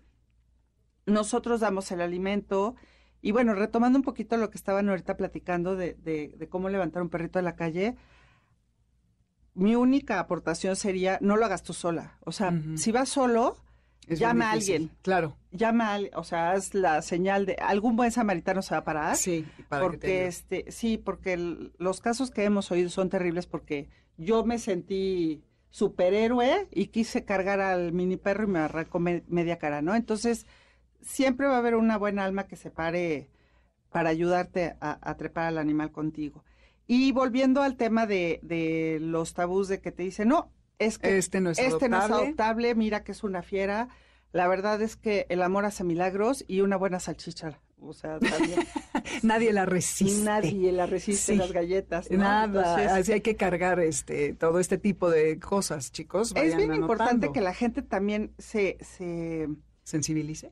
[1.05, 2.75] nosotros damos el alimento.
[3.21, 7.01] Y bueno, retomando un poquito lo que estaban ahorita platicando de, de- de cómo levantar
[7.01, 7.95] un perrito de la calle,
[9.55, 12.17] mi única aportación sería, no lo hagas tú sola.
[12.25, 13.57] O sea, si vas solo,
[14.13, 14.91] Es llama a alguien.
[15.01, 15.37] Claro.
[15.51, 19.15] llama, al- o sea, haz la señal de, algún buen samaritano se va a parar.
[19.15, 23.09] Sí, para que te porque este sí porque el- los casos que hemos oído son
[23.09, 28.99] terribles porque yo me sentí superhéroe y quise cargar al mini perro y me arrancó
[28.99, 30.45] me- media cara no entonces
[31.01, 33.29] siempre va a haber una buena alma que se pare
[33.91, 36.43] para ayudarte a, a trepar al animal contigo
[36.87, 41.17] y volviendo al tema de, de los tabús de que te dicen no es que
[41.17, 42.25] Este no es este no es adoptable.
[42.27, 43.89] adoptable mira que es una fiera
[44.31, 48.59] la verdad es que el amor hace milagros y una buena salchicha o sea también
[49.23, 50.23] Nadie la resiste.
[50.23, 51.37] Nadie la resiste Sí.
[51.37, 52.09] las galletas.
[52.11, 52.17] ¿no?
[52.17, 56.33] Nada, Entonces, así hay que cargar este todo este tipo de cosas, chicos.
[56.35, 59.47] es bien importante que la gente también se, se
[59.83, 60.51] sensibilice.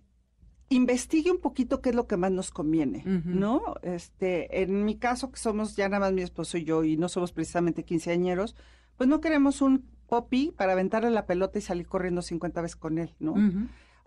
[0.70, 3.04] investigue un poquito qué es lo que más nos conviene.
[3.06, 3.62] ¿no?
[3.84, 7.10] Este, en mi caso, que somos ya nada más mi esposo y yo, y no
[7.10, 8.56] somos precisamente quinceañeros,
[8.98, 12.98] pues no queremos un popi para aventarle la pelota y salir corriendo 50 veces con
[12.98, 13.36] él, ¿no?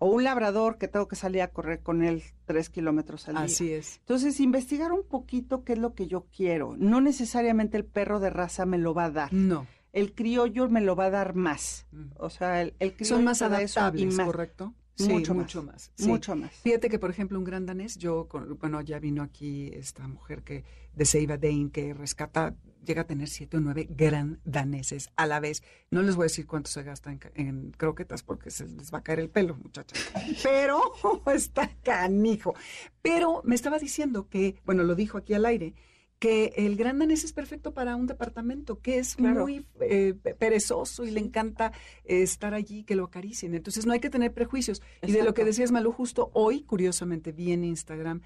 [0.03, 3.43] O un labrador que tengo que salir a correr con él tres kilómetros al día.
[3.43, 3.97] Así es.
[3.99, 6.75] Entonces, investigar un poquito qué es lo que yo quiero.
[6.75, 9.31] No necesariamente el perro de raza me lo va a dar.
[9.33, 9.67] No.
[9.93, 11.85] el criollo me lo va a dar más.
[11.91, 12.05] Mm.
[12.17, 14.73] O sea, el, el criollo Son más eso y adaptables, más, ¿correcto?
[14.99, 15.29] Mucho sí, más.
[15.35, 15.91] mucho más.
[15.95, 16.07] sí.
[16.07, 16.51] Mucho más.
[16.51, 20.41] Fíjate que, por ejemplo, un gran danés, yo, con- bueno, ya vino aquí esta mujer
[20.43, 20.63] que
[20.95, 25.39] de Seiba Dane, que rescata, llega a tener siete o nueve gran daneses a la
[25.39, 25.63] vez.
[25.89, 28.99] No les voy a decir cuánto se gasta en, en croquetas porque se les va
[28.99, 30.11] a caer el pelo, muchachas.
[30.43, 30.81] Pero
[31.33, 32.53] está canijo.
[33.01, 35.73] Pero me estaba diciendo que, bueno, lo dijo aquí al aire,
[36.19, 39.41] que el gran danés es perfecto para un departamento, que es Claro.
[39.41, 41.71] muy eh, perezoso y le encanta
[42.05, 43.55] eh, estar allí, que lo acaricien.
[43.55, 44.83] Entonces no hay que tener prejuicios.
[45.01, 48.21] Y de lo que decías, Malú, justo hoy, curiosamente, vi en Instagram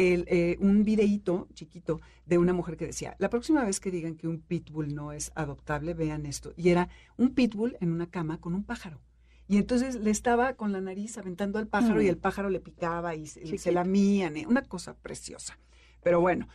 [0.00, 4.16] el, eh, un videíto chiquito de una mujer que decía, la próxima vez que digan
[4.16, 6.52] que un pitbull no es adoptable, vean esto.
[6.56, 9.00] Y era un pitbull en una cama con un pájaro.
[9.48, 12.10] Y entonces le estaba con la nariz aventando al pájaro y Mm.
[12.10, 14.36] el pájaro le picaba y se, se lamían.
[14.36, 15.58] eh, Una cosa preciosa.
[16.02, 16.46] Pero bueno,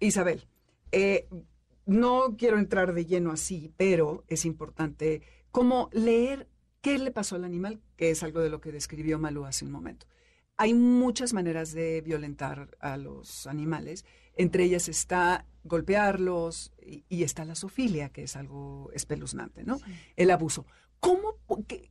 [0.00, 0.46] Isabel,
[0.92, 1.28] eh,
[1.86, 6.48] no quiero entrar de lleno así, pero es importante como leer
[6.80, 9.70] qué le pasó al animal, que es algo de lo que describió Malú hace un
[9.72, 10.06] momento.
[10.58, 14.04] Hay muchas maneras de violentar a los animales.
[14.36, 19.78] Entre ellas está golpearlos y, y está la zoofilia, que es algo espeluznante, ¿no?
[20.16, 20.66] El abuso.
[21.00, 21.36] ¿Cómo,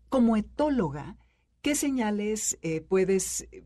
[0.10, 1.18] como etóloga,
[1.62, 3.64] qué señales eh, puedes eh,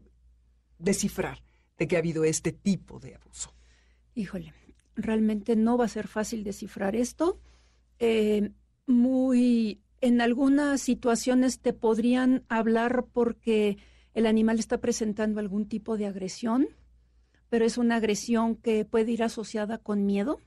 [0.78, 1.44] descifrar
[1.78, 3.54] de que ha habido este tipo de abuso?
[4.14, 4.54] Híjole,
[4.96, 7.40] realmente no va a ser fácil descifrar esto.
[8.00, 8.52] Eh,
[8.86, 13.78] muy, en algunas situaciones te podrían hablar porque
[14.14, 16.68] el animal está presentando algún tipo de agresión,
[17.50, 20.40] pero es una agresión que puede ir asociada con miedo.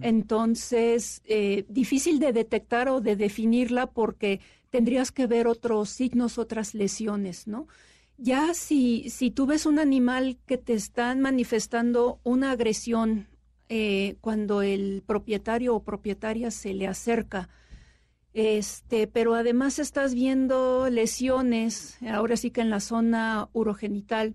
[0.00, 6.72] Entonces, eh, difícil de detectar o de definirla porque tendrías que ver otros signos, otras
[6.72, 7.68] lesiones, ¿no?
[8.16, 13.28] Ya si, si tú ves un animal que te están manifestando una agresión
[13.68, 17.50] eh, cuando el propietario o propietaria se le acerca,
[18.34, 24.34] este, pero además estás viendo lesiones, ahora sí que en la zona urogenital,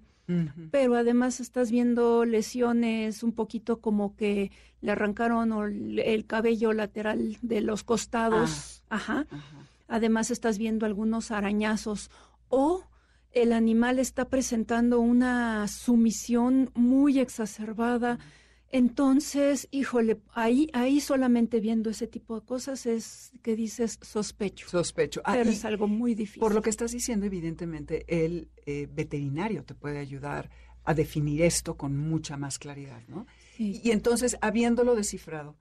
[0.69, 7.37] pero además estás viendo lesiones un poquito como que le arrancaron el el cabello lateral
[7.41, 9.25] de los costados, ajá.
[9.29, 9.65] Ajá.
[9.87, 12.11] Además estás viendo algunos arañazos
[12.47, 12.83] o
[13.31, 18.19] el animal está presentando una sumisión muy exacerbada.
[18.71, 24.67] Entonces, híjole, ahí, ahí solamente viendo ese tipo de cosas es que dices sospecho.
[24.69, 25.21] Sospecho.
[25.25, 26.39] Ah, pero es algo muy difícil.
[26.39, 30.51] por lo que estás diciendo, evidentemente, el eh, veterinario te puede ayudar
[30.83, 33.25] a definir esto con mucha más claridad, ¿no?
[33.57, 33.81] Sí.
[33.83, 35.57] Y, y entonces, habiéndolo descifrado,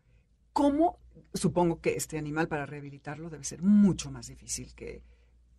[0.53, 0.99] ¿cómo?
[1.33, 5.03] Supongo que este animal para rehabilitarlo debe ser mucho más difícil que,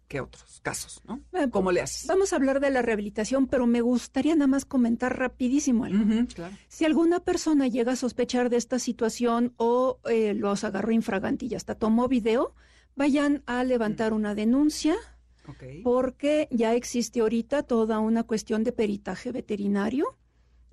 [0.10, 1.22] que otros casos, ¿no?
[1.34, 2.08] Eh, ¿Cómo le haces?
[2.08, 6.04] Vamos a hablar de la rehabilitación, pero me gustaría nada más comentar rapidísimo algo.
[6.34, 6.56] Claro.
[6.68, 11.56] Si alguna persona llega a sospechar de esta situación o eh, los agarró infragante y
[11.56, 12.56] hasta tomó video,
[12.96, 14.96] vayan a levantar una denuncia
[15.84, 20.18] porque ya existe ahorita toda una cuestión de peritaje veterinario.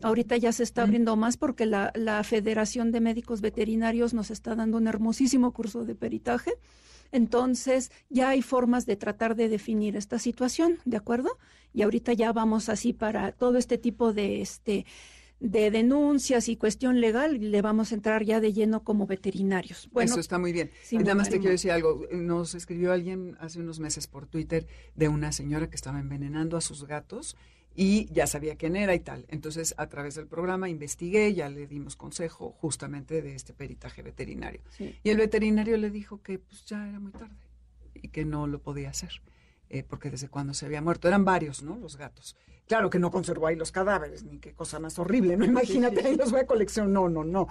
[0.02, 4.54] Ahorita ya se está abriendo más porque la, la Federación de Médicos Veterinarios nos está
[4.54, 6.52] dando un hermosísimo curso de peritaje.
[7.12, 11.38] Entonces, ya hay formas de tratar de definir esta situación, ¿de acuerdo?
[11.72, 14.86] Y ahorita ya vamos así para todo este tipo de este
[15.38, 19.88] de denuncias y cuestión legal, le vamos a entrar ya de lleno como veterinarios.
[19.92, 20.70] Bueno, Eso está muy bien.
[20.82, 22.06] sí, y nada más te quiero decir algo.
[22.10, 26.62] Nos escribió alguien hace unos meses por Twitter de una señora que estaba envenenando a
[26.62, 27.36] sus gatos
[27.76, 29.26] y ya sabía quién era y tal.
[29.28, 34.62] Entonces, a través del programa investigué, ya le dimos consejo justamente de este peritaje veterinario.
[34.70, 34.94] Sí.
[35.04, 37.36] Y el veterinario le dijo que pues ya era muy tarde
[37.94, 39.10] y que no lo podía hacer,
[39.68, 41.76] eh, porque desde cuando se había muerto, eran varios, ¿no?
[41.76, 42.34] Los gatos.
[42.66, 45.44] Claro que no conservó ahí los cadáveres, ni qué cosa más horrible, ¿no?
[45.44, 47.46] Imagínate, ahí los voy a colección, no, no, no.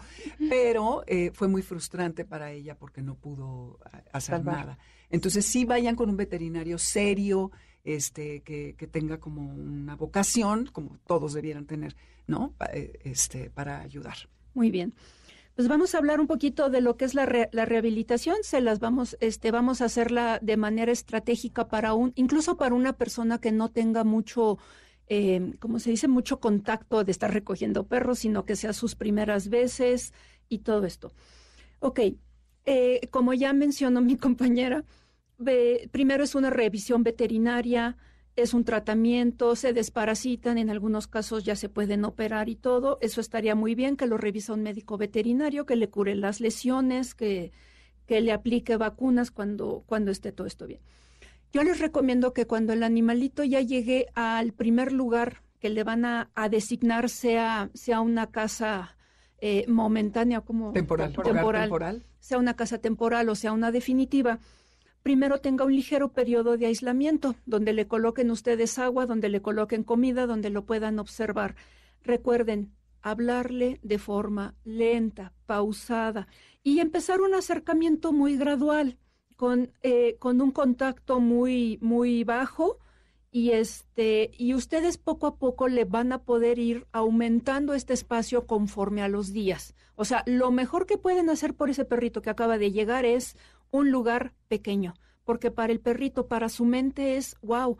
[0.50, 4.56] Pero eh, fue muy frustrante para ella porque no pudo a- hacer Salvar.
[4.58, 4.78] nada.
[5.10, 7.52] Entonces sí vayan con un veterinario serio,
[7.86, 11.96] este, que, tenga como una vocación, como todos debieran tener,
[12.28, 12.54] ¿no?
[12.74, 14.18] Eh, Este, para ayudar.
[14.54, 14.94] Muy bien.
[15.56, 18.36] Pues vamos a hablar un poquito de lo que es la, re- la rehabilitación.
[18.42, 22.94] Se las vamos, este, vamos a hacerla de manera estratégica para un, incluso para una
[22.94, 24.58] persona que no tenga mucho,
[25.08, 29.48] eh, como se dice, mucho contacto de estar recogiendo perros, sino que sea sus primeras
[29.50, 30.14] veces
[30.50, 31.14] y todo esto.
[31.80, 32.00] Ok,
[32.66, 34.84] eh, como ya mencionó mi compañera,
[35.92, 37.98] primero es una revisión veterinaria,
[38.36, 42.98] es un tratamiento, se desparasitan, en algunos casos ya se pueden operar y todo.
[43.02, 47.16] Eso estaría muy bien que lo revisa un médico veterinario, que le cure las lesiones,
[47.16, 47.54] que,
[48.06, 50.82] que le aplique vacunas cuando, cuando esté todo esto bien.
[51.54, 56.04] Yo les recomiendo que cuando el animalito ya llegue al primer lugar que le van
[56.04, 58.98] a, a designar, sea, sea una casa
[59.40, 62.06] eh, momentánea, como temporal, temporal.
[62.20, 64.40] sea una casa temporal o sea una definitiva,
[65.06, 69.84] primero tenga un ligero periodo de aislamiento, donde le coloquen ustedes agua, donde le coloquen
[69.84, 71.56] comida, donde lo puedan observar.
[72.02, 76.28] Recuerden, hablarle de forma lenta, pausada
[76.64, 78.98] y empezar un acercamiento muy gradual,
[79.36, 82.80] con, eh, con un contacto muy, muy bajo.
[83.30, 88.48] Y este, y ustedes poco a poco le van a poder ir aumentando este espacio
[88.48, 89.76] conforme a los días.
[89.96, 93.38] O sea, lo mejor que pueden hacer por ese perrito que acaba de llegar es
[93.76, 97.78] un lugar pequeño, porque para el perrito, para su mente es, wow,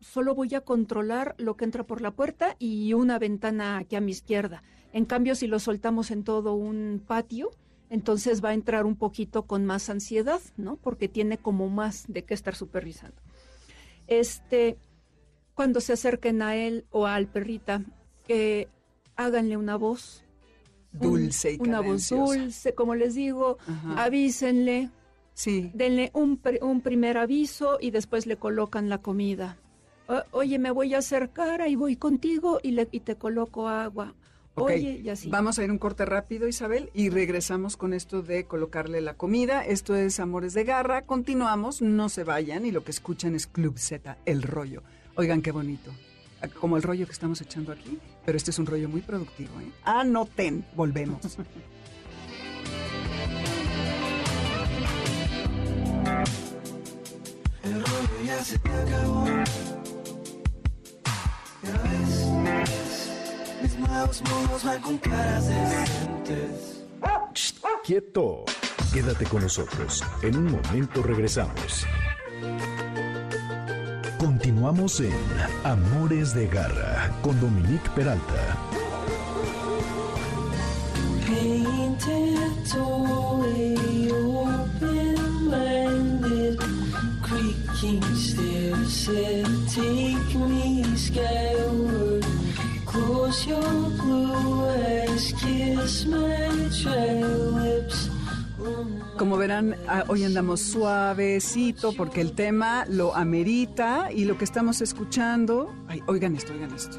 [0.00, 4.00] solo voy a controlar lo que entra por la puerta y una ventana aquí a
[4.00, 4.62] mi izquierda.
[4.92, 7.50] En cambio, si lo soltamos en todo un patio,
[7.90, 10.76] entonces va a entrar un poquito con más ansiedad, ¿no?
[10.76, 13.20] Porque tiene como más de qué estar supervisando.
[14.06, 14.76] Este,
[15.54, 17.82] cuando se acerquen a él o al perrita,
[18.26, 18.68] que
[19.16, 20.22] háganle una voz.
[20.94, 24.04] un- Dulce y Una voz dulce, como les digo, Ajá.
[24.04, 24.90] avísenle,
[25.38, 25.70] Sí.
[25.74, 29.58] denle un, un primer aviso y después le colocan la comida.
[30.08, 34.14] O- Oye, me voy a acercar, ahí voy contigo y, le, y te coloco agua.
[34.54, 35.28] Oye, y así.
[35.28, 39.62] Vamos a ir un corte rápido, Isabel, y regresamos con esto de colocarle la comida.
[39.62, 41.02] Esto es Amores de Garra.
[41.02, 44.82] Continuamos, no se vayan, y lo que escuchan es Club Z, el rollo.
[45.16, 45.92] Oigan, qué bonito.
[46.58, 49.60] Como el rollo que estamos echando aquí, pero este es un rollo muy productivo.
[49.60, 49.70] ¿eh?
[49.84, 51.20] Anoten, volvemos.
[57.62, 59.26] El rollo ya se te acabó.
[61.62, 62.26] Ya ves,
[63.62, 66.84] mis nuevos modos van con caras decentes.
[67.84, 68.44] Quieto.
[68.92, 70.02] Quédate con nosotros.
[70.22, 71.86] En un momento regresamos.
[74.18, 75.12] Continuamos en
[75.64, 78.65] Amores de Garra con Dominique Peralta.
[99.18, 104.82] Como verán, ah, hoy andamos suavecito porque el tema lo amerita y lo que estamos
[104.82, 105.74] escuchando.
[105.88, 106.98] Ay, oigan esto, oigan esto.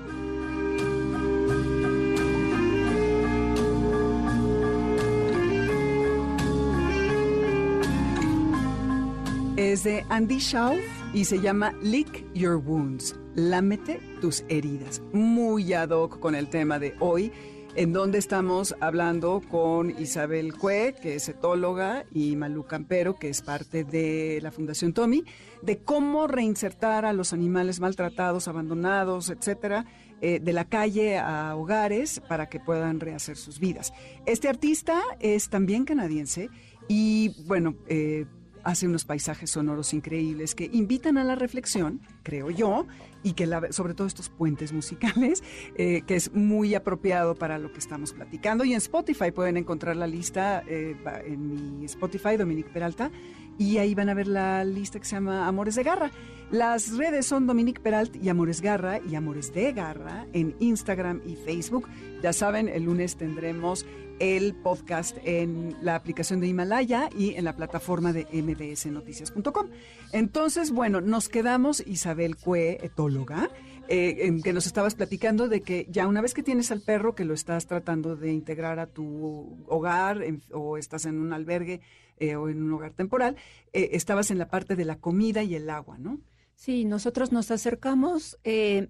[9.57, 10.79] Es de Andy Schauf
[11.13, 13.15] y se llama Lick Your Wounds.
[13.35, 15.03] Lámete tus heridas.
[15.13, 17.31] Muy ad hoc con el tema de hoy,
[17.77, 23.43] en donde estamos hablando con Isabel Cue, que es etóloga, y Malú Campero, que es
[23.43, 25.23] parte de la Fundación Tommy,
[25.61, 29.85] de cómo reinsertar a los animales maltratados, abandonados, etcétera,
[30.21, 33.93] eh, de la calle a hogares para que puedan rehacer sus vidas.
[34.25, 36.49] Este artista es también canadiense
[36.87, 38.25] y, bueno, eh,
[38.67, 42.85] hace unos paisajes sonoros increíbles que invitan a la reflexión, creo yo,
[43.23, 45.41] y que sobre todo estos puentes musicales,
[45.75, 48.65] eh, que es muy apropiado para lo que estamos platicando.
[48.65, 53.09] Y en Spotify pueden encontrar la lista, eh, en mi Spotify, Dominique Peralta,
[53.57, 56.11] y ahí van a ver la lista que se llama Amores de Garra.
[56.51, 61.35] Las redes son Dominique Peralt y Amores Garra y Amores de Garra en Instagram y
[61.35, 61.87] Facebook.
[62.23, 63.85] Ya saben, el lunes tendremos
[64.19, 69.67] el podcast en la aplicación de Himalaya y en la plataforma de mbsnoticias.com.
[70.13, 73.49] Entonces, bueno, nos quedamos, Isabel Cue, etóloga,
[73.89, 77.13] eh, en que nos estabas platicando de que ya una vez que tienes al perro
[77.15, 81.81] que lo estás tratando de integrar a tu hogar en- o estás en un albergue
[82.17, 83.35] eh, o en un hogar temporal,
[83.73, 86.19] eh, estabas en la parte de la comida y el agua, ¿no?
[86.55, 88.37] Sí, nosotros nos acercamos.
[88.43, 88.89] eh,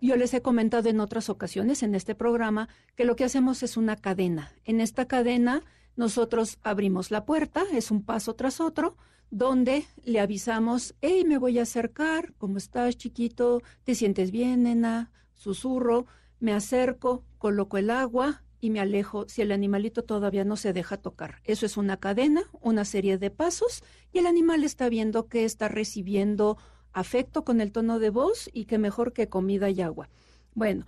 [0.00, 3.76] yo les he comentado en otras ocasiones en este programa que lo que hacemos es
[3.76, 4.52] una cadena.
[4.64, 5.62] En esta cadena
[5.96, 8.96] nosotros abrimos la puerta, es un paso tras otro,
[9.30, 13.62] donde le avisamos, hey, me voy a acercar, ¿cómo estás, chiquito?
[13.84, 15.12] ¿Te sientes bien, nena?
[15.34, 16.06] Susurro,
[16.40, 20.96] me acerco, coloco el agua y me alejo si el animalito todavía no se deja
[20.96, 21.40] tocar.
[21.44, 23.82] Eso es una cadena, una serie de pasos
[24.12, 26.58] y el animal está viendo que está recibiendo
[26.92, 30.08] afecto con el tono de voz y que mejor que comida y agua.
[30.54, 30.86] Bueno,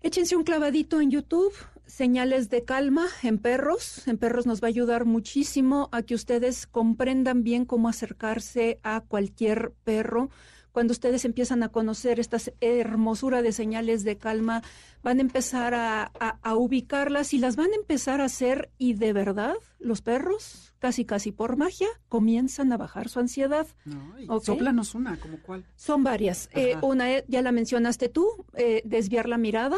[0.00, 1.52] échense un clavadito en YouTube,
[1.86, 4.06] señales de calma en perros.
[4.08, 9.02] En perros nos va a ayudar muchísimo a que ustedes comprendan bien cómo acercarse a
[9.02, 10.30] cualquier perro.
[10.72, 14.62] Cuando ustedes empiezan a conocer esta hermosura de señales de calma,
[15.06, 18.94] van a empezar a, a- a ubicarlas y las van a empezar a hacer y
[18.94, 23.68] de verdad los perros, casi casi por magia, comienzan a bajar su ansiedad.
[23.84, 24.42] No, y Ok.
[24.46, 25.64] Sóplanos una, como cuál.
[25.76, 26.48] Son varias.
[26.54, 29.76] Eh, una eh, ya la mencionaste tú, eh, desviar la mirada.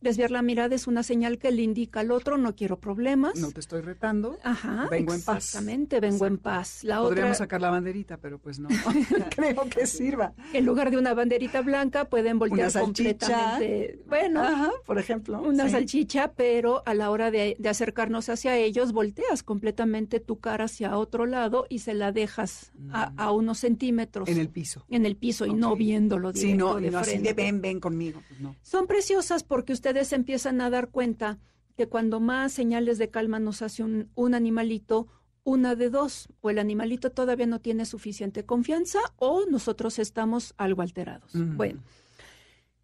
[0.00, 3.34] Desviar la mirada es una señal que le indica al otro, no quiero problemas.
[3.40, 4.38] No te estoy retando.
[4.44, 5.46] Ajá, vengo en paz.
[5.46, 6.84] Exactamente, vengo en paz.
[6.84, 8.68] La Podríamos otra, sacar la banderita, pero pues no.
[9.34, 10.34] Creo que sirva.
[10.52, 13.98] en lugar de una banderita blanca, pueden voltear completamente.
[14.06, 15.40] Bueno, Ajá, por ejemplo.
[15.42, 15.70] una sí.
[15.70, 20.96] salchicha, pero a la hora de, de acercarnos hacia ellos, volteas completamente tu cara hacia
[20.98, 24.32] otro lado y se la dejas a, a unos centímetros Mm.
[24.32, 24.84] En el piso.
[24.90, 27.28] en el piso y no viéndolo Sí, no, de no así frente.
[27.28, 28.22] de ven, ven conmigo.
[28.28, 28.56] Pues no.
[28.62, 31.38] Son preciosas porque ustedes empiezan a dar cuenta
[31.76, 35.06] que cuando más señales de calma nos hace un, un animalito,
[35.44, 40.82] una de dos, o el animalito todavía no tiene suficiente confianza o nosotros estamos algo
[40.82, 41.34] alterados.
[41.34, 41.56] Mm.
[41.56, 41.82] Bueno,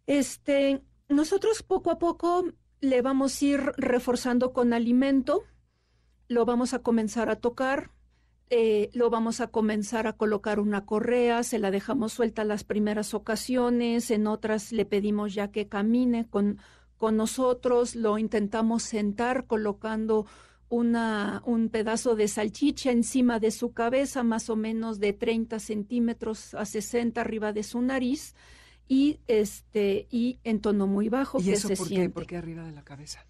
[0.07, 2.45] este, nosotros poco a poco
[2.81, 5.43] le vamos a ir reforzando con alimento,
[6.27, 7.91] lo vamos a comenzar a tocar,
[8.49, 13.13] eh, lo vamos a comenzar a colocar una correa, se la dejamos suelta las primeras
[13.13, 16.59] ocasiones, en otras le pedimos ya que camine con,
[16.97, 20.25] con nosotros, lo intentamos sentar colocando
[20.69, 26.53] una, un pedazo de salchicha encima de su cabeza, más o menos de 30 centímetros
[26.55, 28.35] a 60 arriba de su nariz
[28.87, 31.95] y este y en tono muy bajo ¿Y que eso se por qué?
[31.95, 33.25] siente ¿Por qué arriba de la cabeza?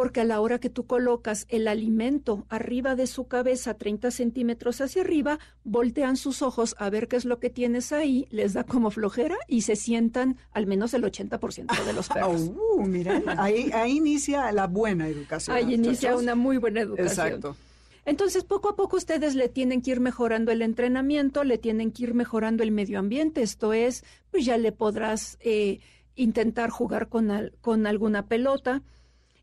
[0.00, 4.80] porque a la hora que tú colocas el alimento arriba de su cabeza, 30 centímetros
[4.80, 8.64] hacia arriba, voltean sus ojos a ver qué es lo que tienes ahí, les da
[8.64, 12.50] como flojera y se sientan al menos el 80% de los perros.
[12.76, 15.54] Uh, mira, ahí, ahí inicia la buena educación.
[15.54, 17.26] Ahí inicia una muy buena educación.
[17.26, 17.56] Exacto.
[18.04, 22.04] Entonces, poco a poco ustedes le tienen que ir mejorando el entrenamiento, le tienen que
[22.04, 23.42] ir mejorando el medio ambiente.
[23.42, 25.80] Esto es, pues ya le podrás eh,
[26.16, 28.82] intentar jugar con, con alguna pelota.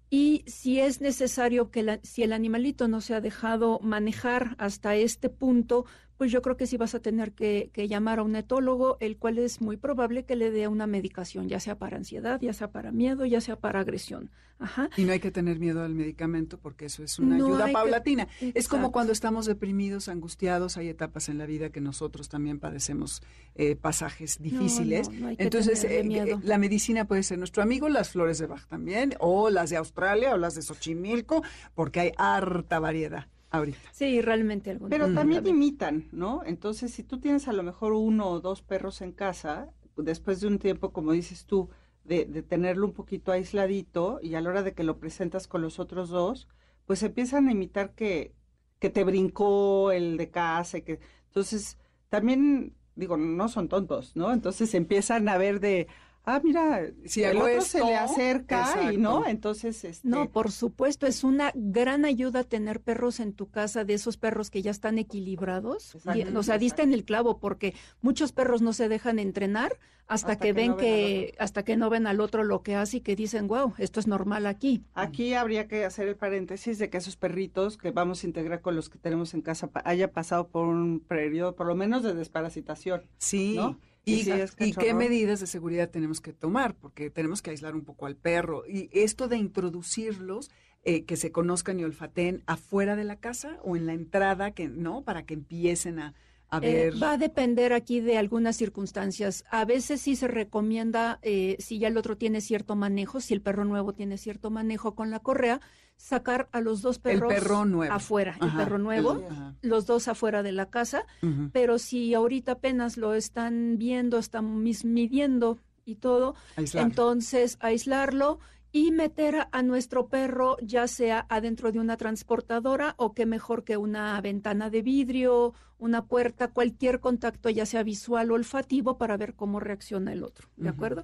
[0.09, 4.95] Y si es necesario que la- si el animalito no se ha dejado manejar hasta
[4.95, 5.85] este punto,
[6.17, 9.17] pues yo creo que sí vas a tener que, que llamar a un etólogo, el
[9.17, 12.71] cual es muy probable que le dé una medicación, ya sea para ansiedad, ya sea
[12.71, 14.31] para miedo, ya sea para agresión.
[14.59, 14.89] Ajá.
[14.97, 17.73] Y no hay que tener miedo al medicamento porque eso es una No ayuda que-
[17.73, 18.27] paulatina.
[18.55, 23.21] Es como cuando estamos deprimidos, angustiados, hay etapas en la vida que nosotros también padecemos
[23.53, 25.09] eh, pasajes difíciles.
[25.11, 29.13] no, Entonces, eh, eh, la medicina puede ser nuestro amigo, las flores de Bach también,
[29.19, 31.43] o las de Australia, o las de Xochimilco,
[31.75, 33.89] porque hay harta variedad ahorita.
[33.91, 34.89] Sí, realmente alguna.
[34.89, 36.41] Pero también imitan, ¿no?
[36.45, 40.47] Entonces, si tú tienes a lo mejor uno o dos perros en casa, después de
[40.47, 41.69] un tiempo, como dices tú,
[42.03, 45.61] de, de tenerlo un poquito aisladito y a la hora de que lo presentas con
[45.61, 46.47] los otros dos,
[46.85, 48.33] pues empiezan a imitar que,
[48.79, 50.99] que te brincó el de casa y que...
[51.27, 51.77] Entonces,
[52.09, 54.31] también, digo, no son tontos, ¿no?
[54.31, 55.87] Entonces empiezan a ver de,
[56.27, 60.07] ah, mira, Si el otro se le acerca y no, entonces, este...
[60.07, 64.51] No, por supuesto, es una gran ayuda tener perros en tu casa, de esos perros
[64.51, 65.95] que ya están equilibrados.
[65.95, 69.79] Exacto, Y, o sea, diste en el clavo, porque muchos perros no se dejan entrenar
[70.07, 72.63] hasta, Hasta que, que ven no ven que, hasta que no ven al otro lo
[72.63, 74.83] que hace y que dicen, wow, esto es normal aquí.
[74.93, 78.75] Aquí habría que hacer el paréntesis de que esos perritos que vamos a integrar con
[78.75, 83.03] los que tenemos en casa haya pasado por un periodo, por lo menos de desparasitación.
[83.17, 83.55] Sí.
[83.55, 83.79] ¿No?
[84.07, 88.05] Y, sí, qué medidas de seguridad tenemos que tomar, porque tenemos que aislar un poco
[88.05, 88.63] al perro.
[88.67, 90.49] Y esto de introducirlos,
[90.83, 94.69] eh, que se conozcan y olfateen afuera de la casa o en la entrada, que
[94.69, 96.13] no, para que empiecen a,
[96.49, 97.03] a Eh, ver.
[97.03, 99.43] va a depender aquí de algunas circunstancias.
[99.51, 103.41] A veces sí se recomienda, eh, si ya el otro tiene cierto manejo, si el
[103.41, 105.59] perro nuevo tiene cierto manejo con la correa,
[105.97, 107.93] sacar a los dos El perros perro nuevo.
[107.93, 111.05] afuera, el perro nuevo, el- los dos afuera de la casa.
[111.51, 116.35] Pero si ahorita apenas lo están viendo, están midiendo y todo.
[116.55, 116.87] Aislarlo.
[116.89, 118.39] Entonces, aislarlo
[118.71, 123.77] y meter a, nuestro perro ya sea adentro de una transportadora o que mejor que
[123.77, 129.33] una ventana de vidrio, una puerta, cualquier contacto ya sea visual o olfativo para ver
[129.35, 131.03] cómo reacciona el otro, ¿de acuerdo?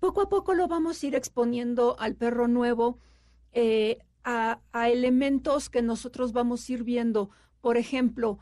[0.00, 2.98] Poco a poco lo vamos a ir exponiendo al perro nuevo
[3.52, 7.30] eh, a, a elementos que nosotros vamos a ir viendo.
[7.60, 8.38] Por ejemplo,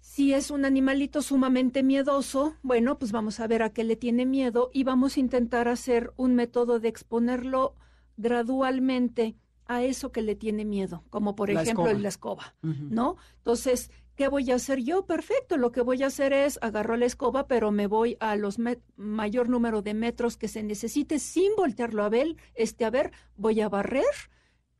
[0.00, 4.26] si es un animalito sumamente miedoso, bueno, pues vamos a ver a qué le tiene
[4.26, 7.76] miedo y vamos a intentar hacer un método de exponerlo
[8.16, 12.00] gradualmente a eso que le tiene miedo, como por La ejemplo escoba.
[12.02, 12.54] la escoba.
[12.62, 13.16] ¿no?
[13.38, 15.06] Entonces, ¿qué voy a hacer yo?
[15.06, 18.56] Perfecto, lo que voy a hacer es agarro la escoba, pero me voy a los
[18.96, 23.60] mayor número de metros que se necesite sin voltearlo a ver, este a ver, voy
[23.60, 24.04] a barrer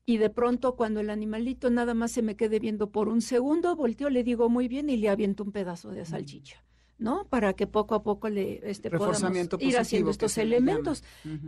[0.05, 3.77] y de pronto cuando el animalito nada más se me quede viendo por un segundo,
[3.77, 6.65] volteo, le digo muy bien y le aviento un pedazo de salchicha,
[6.99, 7.27] ¿no?
[7.29, 9.23] Para que poco a poco le este, podamos
[9.61, 11.05] ir haciendo estos elementos.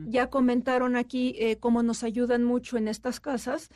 [0.06, 3.70] Ya comentaron aquí eh, cómo nos ayudan mucho en estas casas,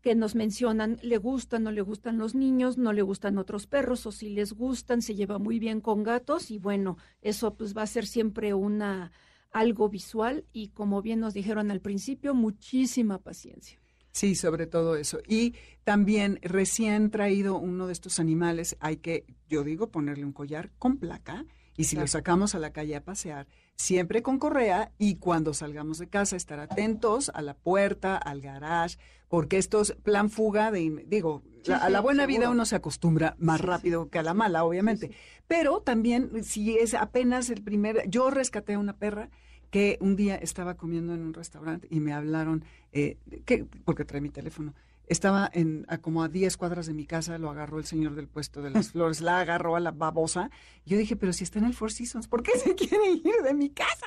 [0.00, 4.04] que nos mencionan, le gustan, no le gustan los niños, no le gustan otros perros,
[4.04, 7.82] o si les gustan, se lleva muy bien con gatos, y bueno, eso pues va
[7.82, 9.12] a ser siempre una
[9.50, 13.83] algo visual y como bien nos dijeron al principio, muchísima paciencia.
[14.14, 15.18] Sí, sobre todo eso.
[15.26, 20.70] Y también recién traído uno de estos animales, hay que, yo digo, ponerle un collar
[20.78, 21.44] con placa
[21.76, 25.98] y si lo sacamos a la calle a pasear, siempre con correa y cuando salgamos
[25.98, 28.98] de casa estar atentos a la puerta, al garage,
[29.28, 33.34] porque estos plan fuga de, digo, Sí, la- a la buena vida uno se acostumbra
[33.40, 33.66] más sí.
[33.66, 35.10] rápido que a la mala, obviamente.
[35.48, 39.28] Pero también si es apenas el primer, yo rescaté a una perra
[39.74, 44.20] que un día estaba comiendo en un restaurante y me hablaron, eh, que, porque trae
[44.20, 44.72] mi teléfono.
[45.08, 48.28] Estaba en, a como a 10 cuadras de mi casa, lo agarró el señor del
[48.28, 50.48] puesto de las flores, la agarró a la babosa.
[50.86, 53.52] Yo dije, pero si está en el Four Seasons, ¿por qué se quiere ir de
[53.52, 54.06] mi casa?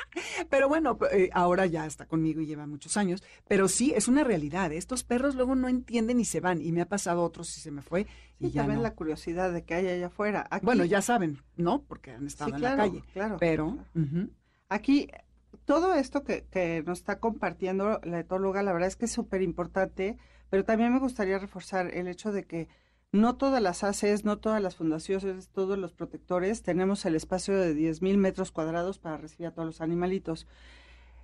[0.50, 3.22] Pero bueno, eh, ahora ya está conmigo y lleva muchos años.
[3.50, 4.72] Pero sí, es una realidad.
[4.72, 6.62] Estos perros luego no entienden y se van.
[6.62, 8.08] Y me ha pasado otros y se me fue.
[8.40, 8.84] Y ya también no.
[8.84, 10.48] la curiosidad de que hay allá afuera.
[10.50, 11.82] Aquí- Bueno, ya saben, ¿no?
[11.82, 13.04] Porque han estado sí, en la calle.
[13.12, 13.36] Claro.
[13.38, 13.78] Pero,
[14.70, 15.08] Aquí,
[15.68, 20.18] todo esto que, nos está compartiendo la etóloga, la verdad es que es súper importante,
[20.50, 22.70] pero también me gustaría reforzar el hecho de que
[23.12, 27.76] no todas las ACES, no todas las fundaciones, todos los protectores tenemos el espacio de
[27.76, 30.48] 10.000 metros cuadrados para recibir a todos los animalitos.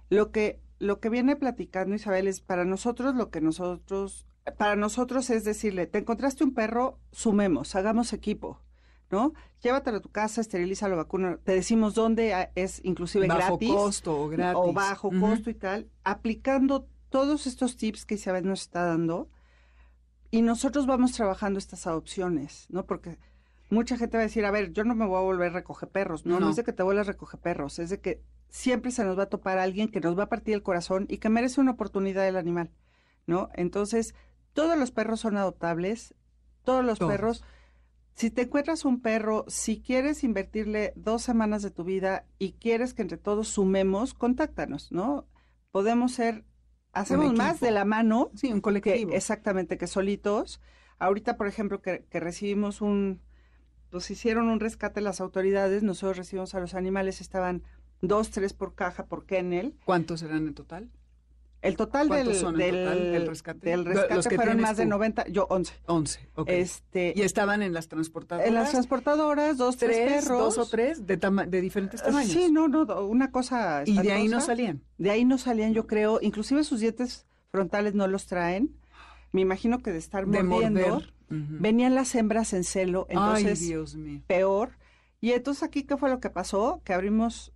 [0.10, 4.28] Lo que, lo que viene platicando Isabel es para nosotros lo que nosotros,
[4.58, 8.60] para nosotros es decirle, te encontraste un perro, sumemos, hagamos equipo,
[9.14, 9.34] ¿no?
[9.62, 14.20] Llévatelo a tu casa, esterilízalo, vacuna, te decimos dónde ah, es inclusive bajo gratis costo
[14.24, 14.56] o gratis.
[14.60, 19.30] o bajo costo y tal, aplicando todos estos tips que Isabel nos está dando
[20.32, 22.88] y nosotros vamos trabajando estas adopciones, ¿no?
[22.88, 23.20] Porque
[23.70, 25.90] mucha gente va a decir, a ver, yo no me voy a volver a recoger
[25.90, 26.26] perros.
[26.26, 26.50] No, no, No.
[26.50, 29.24] es de que te vuelvas a recoger perros, es de que siempre se nos va
[29.24, 32.24] a topar alguien que nos va a partir el corazón y que merece una oportunidad
[32.24, 32.72] del animal,
[33.28, 33.50] ¿no?
[33.54, 34.16] Entonces,
[34.54, 36.16] todos los perros son adoptables,
[36.64, 37.12] todos los Todos.
[37.12, 37.44] perros.
[38.16, 42.94] Si te encuentras un perro, si quieres invertirle dos semanas de tu vida y quieres
[42.94, 45.28] que entre todos sumemos, contáctanos, ¿no?
[45.72, 46.46] Podemos ser,
[46.92, 49.12] hacemos más de la mano Sí, un que colectivo.
[49.14, 50.62] exactamente que solitos.
[51.00, 53.20] Ahorita, por ejemplo, que, que recibimos un,
[53.90, 57.64] pues hicieron un rescate las autoridades, nosotros recibimos a los animales, estaban
[58.02, 59.76] dos, tres por caja por kennel.
[59.86, 60.92] ¿Cuántos serán en total?
[61.64, 63.70] El total del, ¿Cuántos son en del, total del rescate?
[63.70, 64.90] del rescate los que fueron más de tú.
[64.90, 65.74] 90, yo 11.
[65.86, 66.50] 11, ok.
[66.50, 68.48] Este, y estaban en las transportadoras.
[68.48, 70.56] en las transportadoras, dos, tres, tres, perros.
[70.56, 72.32] dos o tres de, diferentes Ah, tamaños.
[72.32, 74.82] Sí, no, no, una cosa y de ahí no salían.
[74.98, 78.76] De ahí no salían, yo creo, inclusive sus dientes frontales no los traen.
[79.32, 83.96] Me imagino que de estar De mordiendo, venían las hembras en celo, entonces Ay, Dios
[83.96, 84.22] mío.
[84.28, 84.72] peor.
[85.22, 86.82] Y entonces aquí, ¿qué fue lo que pasó?
[86.84, 87.54] Que abrimos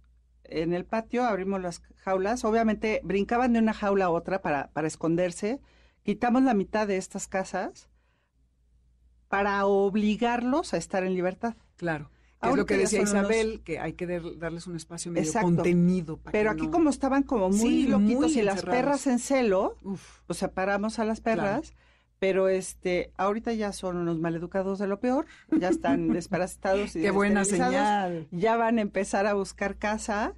[0.50, 4.88] en el patio, abrimos las jaulas, obviamente brincaban de una jaula a otra para, para
[4.88, 5.60] esconderse,
[6.04, 7.90] quitamos la mitad de estas casas
[9.28, 11.56] para obligarlos a estar en libertad.
[11.76, 12.10] Claro.
[12.42, 15.48] Que es lo que decía Isabel, que hay que dar- darles un espacio medio Exacto.
[15.56, 16.18] contenido.
[16.18, 19.08] para Pero que aquí no- como estaban como muy Sí, loquitos muy y las perras
[19.08, 21.74] en celo, Uf, pues separamos a las perras,
[22.20, 27.12] pero este, ahorita ya son unos maleducados de lo peor, ya están desparasitados y qué
[27.12, 28.28] buena señal.
[28.32, 30.34] ya van a empezar a buscar casa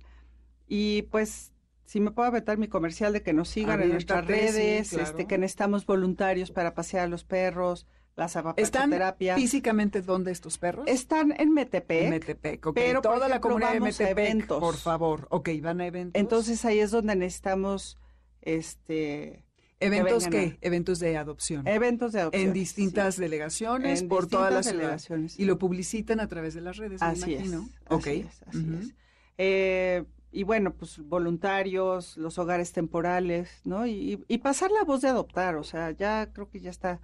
[0.67, 1.53] y pues
[1.85, 5.03] si me puedo aventar mi comercial de que nos sigan en nuestras sí, redes, claro.
[5.05, 7.87] este, que necesitamos voluntarios para pasear a los perros,
[8.19, 8.93] la ¿Están
[9.35, 10.85] físicamente dónde estos perros?
[10.87, 12.75] Están en Metepec, En Metepec, ok.
[12.75, 14.59] pero, Toda la comunidad de Metepec, eventos.
[14.59, 15.25] por favor.
[15.29, 16.19] Ok, van a eventos.
[16.19, 17.97] entonces ahí es donde necesitamos
[18.41, 19.45] este
[19.79, 20.57] ¿Eventos vengan qué?
[20.61, 21.67] Eventos de adopción.
[21.67, 22.43] eventos de adopción.
[22.47, 23.21] en distintas sí.
[23.21, 24.81] delegaciones, En por toda la distintas ciudad.
[24.83, 25.39] delegaciones.
[25.39, 27.69] Y lo publicitan a través de las redes, me Así imagino.
[27.71, 28.07] es, Ok.
[28.07, 28.73] así es, así ujú.
[28.81, 28.93] es.
[29.37, 33.87] Eh, y bueno, pues voluntarios, los hogares temporales, ¿no?
[33.87, 36.99] Y, y pasar la voz de adoptar, o sea, ya creo que ya está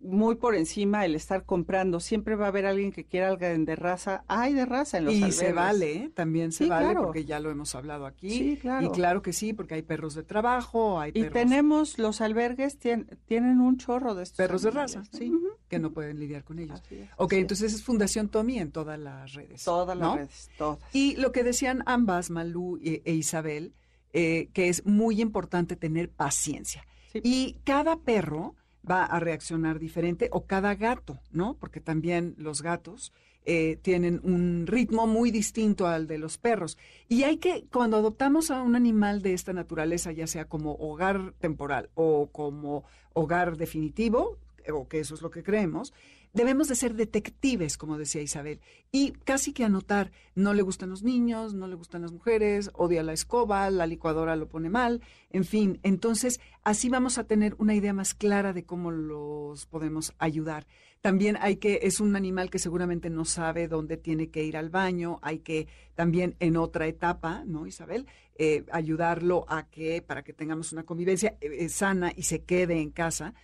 [0.00, 2.00] muy por encima el estar comprando.
[2.00, 4.24] Siempre va a haber alguien que quiera algo de raza.
[4.28, 6.10] Hay de raza en los Y se vale, ¿eh?
[6.14, 7.02] también se Sí, vale, claro.
[7.04, 8.30] porque ya lo hemos hablado aquí.
[8.30, 8.86] Sí, claro.
[8.86, 12.78] Y claro que sí, porque hay perros de trabajo, hay Y perros, tenemos, los albergues
[12.80, 15.18] tien- tienen un chorro de estos perros de animales, raza, ¿no?
[15.18, 15.32] sí,
[15.68, 16.80] que no pueden lidiar con ellos.
[16.80, 19.64] Así es, Ok, así entonces es Fundación Tommy en todas las redes.
[19.64, 20.16] Todas las ¿no?
[20.16, 20.78] redes, todas.
[20.92, 23.72] Y lo que decían ambas, Malú e, e Isabel,
[24.12, 26.84] eh, que es muy importante tener paciencia.
[27.12, 27.20] Sí.
[27.24, 28.54] Y cada perro
[28.88, 31.54] va a reaccionar diferente, o cada gato, ¿no?
[31.54, 33.12] Porque también los gatos
[33.44, 36.76] eh, tienen un ritmo muy distinto al de los perros.
[37.08, 41.32] Y hay que, cuando adoptamos a un animal de esta naturaleza, ya sea como hogar
[41.38, 44.36] temporal o como hogar definitivo,
[44.72, 45.92] o que eso es lo que creemos,
[46.32, 48.60] debemos de ser detectives, como decía Isabel,
[48.92, 53.02] y casi que anotar, no le gustan los niños, no le gustan las mujeres, odia
[53.02, 55.00] la escoba, la licuadora lo pone mal,
[55.30, 60.14] en fin, entonces así vamos a tener una idea más clara de cómo los podemos
[60.18, 60.66] ayudar.
[61.00, 64.68] También hay que, es un animal que seguramente no sabe dónde tiene que ir al
[64.68, 68.06] baño, hay que también en otra etapa, ¿no, Isabel?
[68.34, 72.80] Eh, ayudarlo a que, para que tengamos una convivencia eh, eh, sana y se quede
[72.80, 73.34] en casa,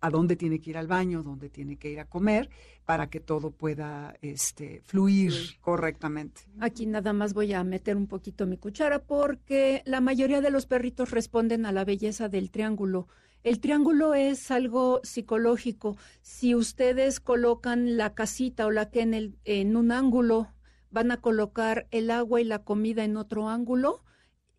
[0.00, 2.50] a dónde tiene que ir al baño, dónde tiene que ir a comer,
[2.84, 6.42] para que todo pueda este, fluir correctamente.
[6.60, 10.66] Aquí nada más voy a meter un poquito mi cuchara porque la mayoría de los
[10.66, 13.08] perritos responden a la belleza del triángulo.
[13.42, 15.96] El triángulo es algo psicológico.
[16.22, 20.48] Si ustedes colocan la casita o la que en, el, en un ángulo,
[20.90, 24.02] van a colocar el agua y la comida en otro ángulo,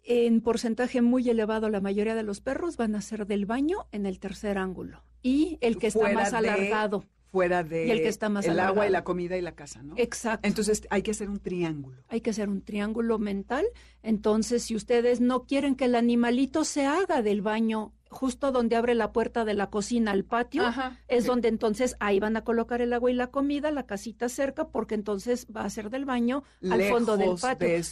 [0.06, 4.06] en porcentaje muy elevado la mayoría de los perros van a ser del baño en
[4.06, 5.04] el tercer ángulo.
[5.24, 7.04] Y el que está más de- alargado.
[7.32, 9.84] Fuera de Y el que está más el agua y la comida y la casa,
[9.84, 9.94] ¿no?
[9.98, 10.48] Exacto.
[10.48, 12.02] Entonces hay que hacer un triángulo.
[12.08, 13.66] Hay que hacer un triángulo mental.
[14.04, 18.96] Entonces, si ustedes no quieren que el animalito se haga del baño justo donde abre
[18.96, 21.02] la puerta de la cocina al patio, Ajá.
[21.10, 21.28] es Sí.
[21.28, 24.96] donde entonces ahí van a colocar el agua y la comida, la casita cerca, porque
[24.96, 27.68] entonces va a ser del baño al fondo del patio.
[27.68, 27.84] de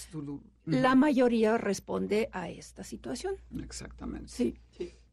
[0.65, 3.35] La mayoría responde a esta situación.
[3.61, 4.29] Exactamente.
[4.29, 4.55] Sí.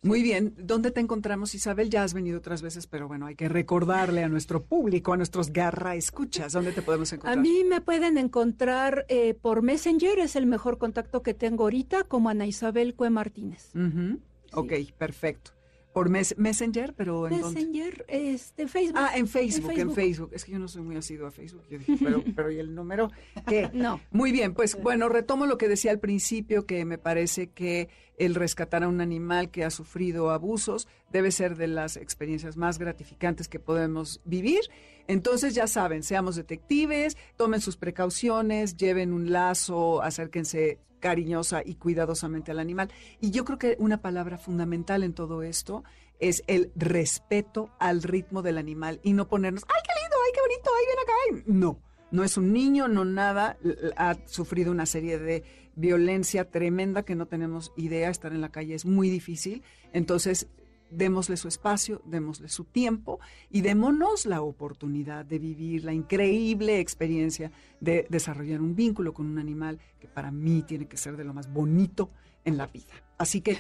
[0.03, 0.55] Muy bien.
[0.57, 1.91] ¿Dónde te encontramos, Isabel?
[1.91, 5.53] Ya has venido otras veces, pero bueno, hay que recordarle a nuestro público, a nuestros
[5.53, 7.39] garra escuchas, ¿dónde te podemos A encontrar?
[7.39, 12.31] mí me pueden encontrar eh, por Messenger, es el mejor contacto que tengo ahorita, como
[12.31, 13.75] Ana Isabel Cue Martínez.
[13.75, 14.21] Ujú.
[14.55, 15.51] Ok, perfecto.
[15.93, 17.61] Por mes- Messenger, pero ¿en dónde?
[17.61, 19.01] Messenger, este, Facebook.
[19.03, 19.95] Ah, en Facebook, en Facebook.
[19.97, 20.31] Facebook.
[20.35, 21.65] Es que yo no soy muy asiduo a Facebook.
[21.69, 23.11] Yo dije, pero, pero ¿y el número?
[23.49, 23.71] ¿Qué?
[23.73, 24.01] No.
[24.13, 27.89] Muy bien, pues bueno, retomo lo que decía al principio, que me parece que
[28.19, 32.79] el rescatar a un animal que ha sufrido abusos debe ser de las experiencias más
[32.79, 34.61] gratificantes que podemos vivir.
[35.09, 42.51] Entonces ya saben, seamos detectives, tomen sus precauciones, lleven un lazo, acérquense cariñosa y cuidadosamente
[42.53, 42.91] al animal.
[43.21, 45.83] Y yo creo que una palabra fundamental en todo esto
[46.21, 50.17] es el respeto al ritmo del animal y no ponernos, ¡ay, qué lindo!
[50.25, 50.71] ¡ay, qué bonito!
[50.79, 51.13] ¡ay, ven acá!
[51.25, 51.55] ay".
[51.59, 53.59] No, no es un niño, no nada,
[53.97, 55.45] ha sufrido una serie de
[55.77, 60.49] violencia tremenda que no tenemos idea, estar en la calle es muy difícil, entonces
[60.91, 63.21] démosle su espacio, démosle su tiempo
[63.51, 69.39] y démonos la oportunidad de vivir la increíble experiencia de desarrollar un vínculo con un
[69.39, 72.11] animal que para mí tiene que ser de lo más bonito
[72.45, 72.95] en la vida.
[73.19, 73.59] Así que,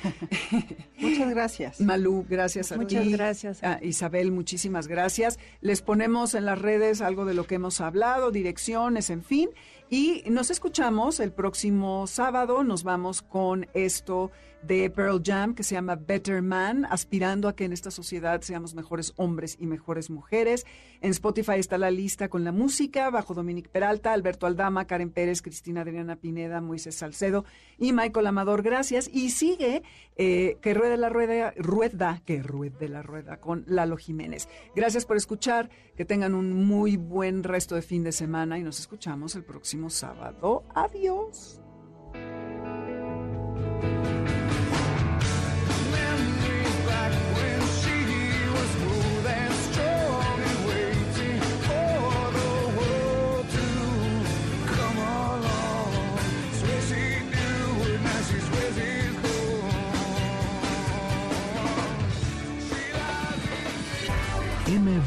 [0.98, 1.80] Muchas gracias.
[1.80, 3.12] Malú, gracias a Muchas ti.
[3.12, 3.60] gracias.
[3.82, 5.38] Isabel, muchísimas gracias.
[5.60, 9.50] Les ponemos en las redes algo de lo que hemos hablado, direcciones, en fin.
[9.90, 12.62] Y nos escuchamos el próximo sábado.
[12.64, 14.30] Nos vamos con esto
[14.62, 18.74] de Pearl Jam que se llama Better Man, aspirando a que en esta sociedad seamos
[18.74, 20.66] mejores hombres y mejores mujeres.
[21.00, 25.42] En Spotify está la lista con la música, bajo Dominic Peralta, Alberto Aldama, Karen Pérez,
[25.42, 27.44] Cristina Adriana Pineda, Moisés Salcedo
[27.78, 28.62] y Michael Amador.
[28.62, 29.08] Gracias.
[29.12, 29.82] Y sigue
[30.16, 32.42] eh, que ruede la rueda, rueda, que
[32.88, 34.48] la rueda con Lalo Jiménez.
[34.74, 38.80] Gracias por escuchar, que tengan un muy buen resto de fin de semana y nos
[38.80, 40.64] escuchamos el próximo sábado.
[40.74, 41.60] Adiós.